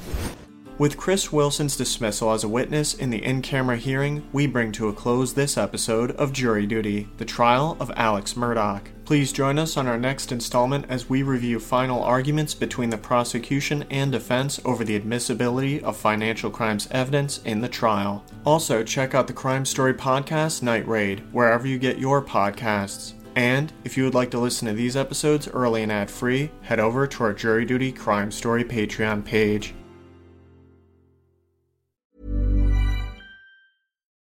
With 0.80 0.98
Chris 0.98 1.32
Wilson's 1.32 1.78
dismissal 1.78 2.32
as 2.32 2.44
a 2.44 2.48
witness 2.48 2.96
in 2.96 3.12
the 3.12 3.24
in 3.24 3.44
camera 3.44 3.78
hearing, 3.78 4.28
we 4.34 4.48
bring 4.48 4.72
to 4.72 4.90
a 4.90 4.94
close 4.94 5.34
this 5.34 5.56
episode 5.56 6.12
of 6.12 6.34
Jury 6.34 6.66
Duty 6.66 7.08
The 7.18 7.26
Trial 7.26 7.78
of 7.80 7.92
Alex 7.96 8.34
Murdaugh. 8.34 8.82
Please 9.06 9.32
join 9.32 9.60
us 9.60 9.78
on 9.78 9.86
our 9.86 10.00
next 10.00 10.32
installment 10.32 10.86
as 10.90 11.10
we 11.10 11.22
review 11.22 11.60
final 11.60 12.02
arguments 12.02 12.56
between 12.56 12.90
the 12.90 12.98
prosecution 12.98 13.86
and 13.92 14.12
defense 14.12 14.60
over 14.66 14.84
the 14.84 14.96
admissibility 14.96 15.80
of 15.84 15.96
financial 15.96 16.50
crimes 16.50 16.88
evidence 16.90 17.40
in 17.46 17.62
the 17.62 17.70
trial. 17.70 18.26
Also, 18.44 18.84
check 18.84 19.14
out 19.14 19.28
the 19.28 19.34
Crime 19.34 19.66
Story 19.66 19.94
Podcast 19.94 20.64
Night 20.64 20.88
Raid, 20.88 21.22
wherever 21.32 21.68
you 21.68 21.78
get 21.78 22.00
your 22.00 22.20
podcasts. 22.20 23.14
And 23.36 23.74
if 23.84 23.98
you 23.98 24.04
would 24.04 24.14
like 24.14 24.32
to 24.32 24.40
listen 24.40 24.68
to 24.68 24.74
these 24.74 24.96
episodes 24.96 25.48
early 25.48 25.84
and 25.84 25.92
ad 25.92 26.12
free, 26.12 26.52
head 26.62 26.80
over 26.80 27.08
to 27.08 27.24
our 27.24 27.34
Jury 27.34 27.66
Duty 27.66 27.92
Crime 27.92 28.32
Story 28.32 28.64
Patreon 28.64 29.26
page. 29.26 29.74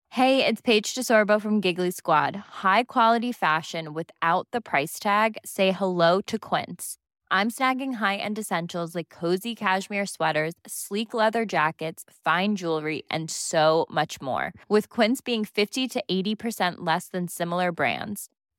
Hey, 0.10 0.46
it's 0.46 0.62
Paige 0.62 0.94
DeSorbo 0.94 1.42
from 1.42 1.60
Giggly 1.60 1.90
Squad. 1.90 2.36
High 2.36 2.84
quality 2.84 3.32
fashion 3.32 3.96
without 3.96 4.48
the 4.52 4.62
price 4.62 5.00
tag. 5.00 5.38
Say 5.44 5.72
hello 5.72 6.22
to 6.28 6.38
Quince. 6.38 6.98
I'm 7.32 7.50
snagging 7.50 7.96
high-end 7.96 8.38
essentials 8.38 8.94
like 8.94 9.10
cozy 9.10 9.56
cashmere 9.56 10.06
sweaters, 10.06 10.54
sleek 10.68 11.16
leather 11.16 11.46
jackets, 11.46 12.06
fine 12.24 12.56
jewelry, 12.56 13.02
and 13.10 13.32
so 13.32 13.88
much 13.90 14.22
more. 14.22 14.54
With 14.70 14.90
Quince 14.90 15.20
being 15.20 15.44
50 15.44 15.88
to 15.88 16.04
80% 16.12 16.76
less 16.82 17.08
than 17.08 17.28
similar 17.28 17.72
brands. 17.72 18.30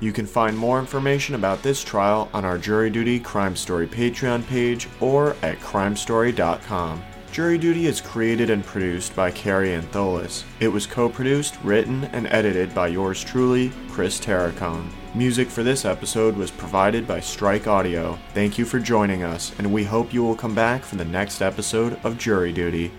You 0.00 0.12
can 0.12 0.26
find 0.26 0.56
more 0.56 0.78
information 0.78 1.34
about 1.34 1.62
this 1.62 1.82
trial 1.82 2.28
on 2.34 2.44
our 2.44 2.58
Jury 2.58 2.90
Duty 2.90 3.20
Crime 3.20 3.56
Story 3.56 3.86
Patreon 3.86 4.46
page 4.46 4.88
or 5.00 5.36
at 5.42 5.58
crimestory.com. 5.60 7.02
Jury 7.34 7.58
Duty 7.58 7.86
is 7.86 8.00
created 8.00 8.48
and 8.48 8.64
produced 8.64 9.16
by 9.16 9.28
Kary 9.28 9.70
Antholis. 9.70 10.44
It 10.60 10.68
was 10.68 10.86
co 10.86 11.08
produced, 11.08 11.58
written, 11.64 12.04
and 12.12 12.28
edited 12.28 12.72
by 12.72 12.86
yours 12.86 13.24
truly, 13.24 13.72
Chris 13.90 14.20
Terracone. 14.20 14.88
Music 15.16 15.48
for 15.48 15.64
this 15.64 15.84
episode 15.84 16.36
was 16.36 16.52
provided 16.52 17.08
by 17.08 17.18
Strike 17.18 17.66
Audio. 17.66 18.18
Thank 18.34 18.56
you 18.56 18.64
for 18.64 18.78
joining 18.78 19.24
us, 19.24 19.52
and 19.58 19.72
we 19.72 19.82
hope 19.82 20.14
you 20.14 20.22
will 20.22 20.36
come 20.36 20.54
back 20.54 20.84
for 20.84 20.94
the 20.94 21.04
next 21.04 21.42
episode 21.42 21.98
of 22.04 22.18
Jury 22.18 22.52
Duty. 22.52 22.92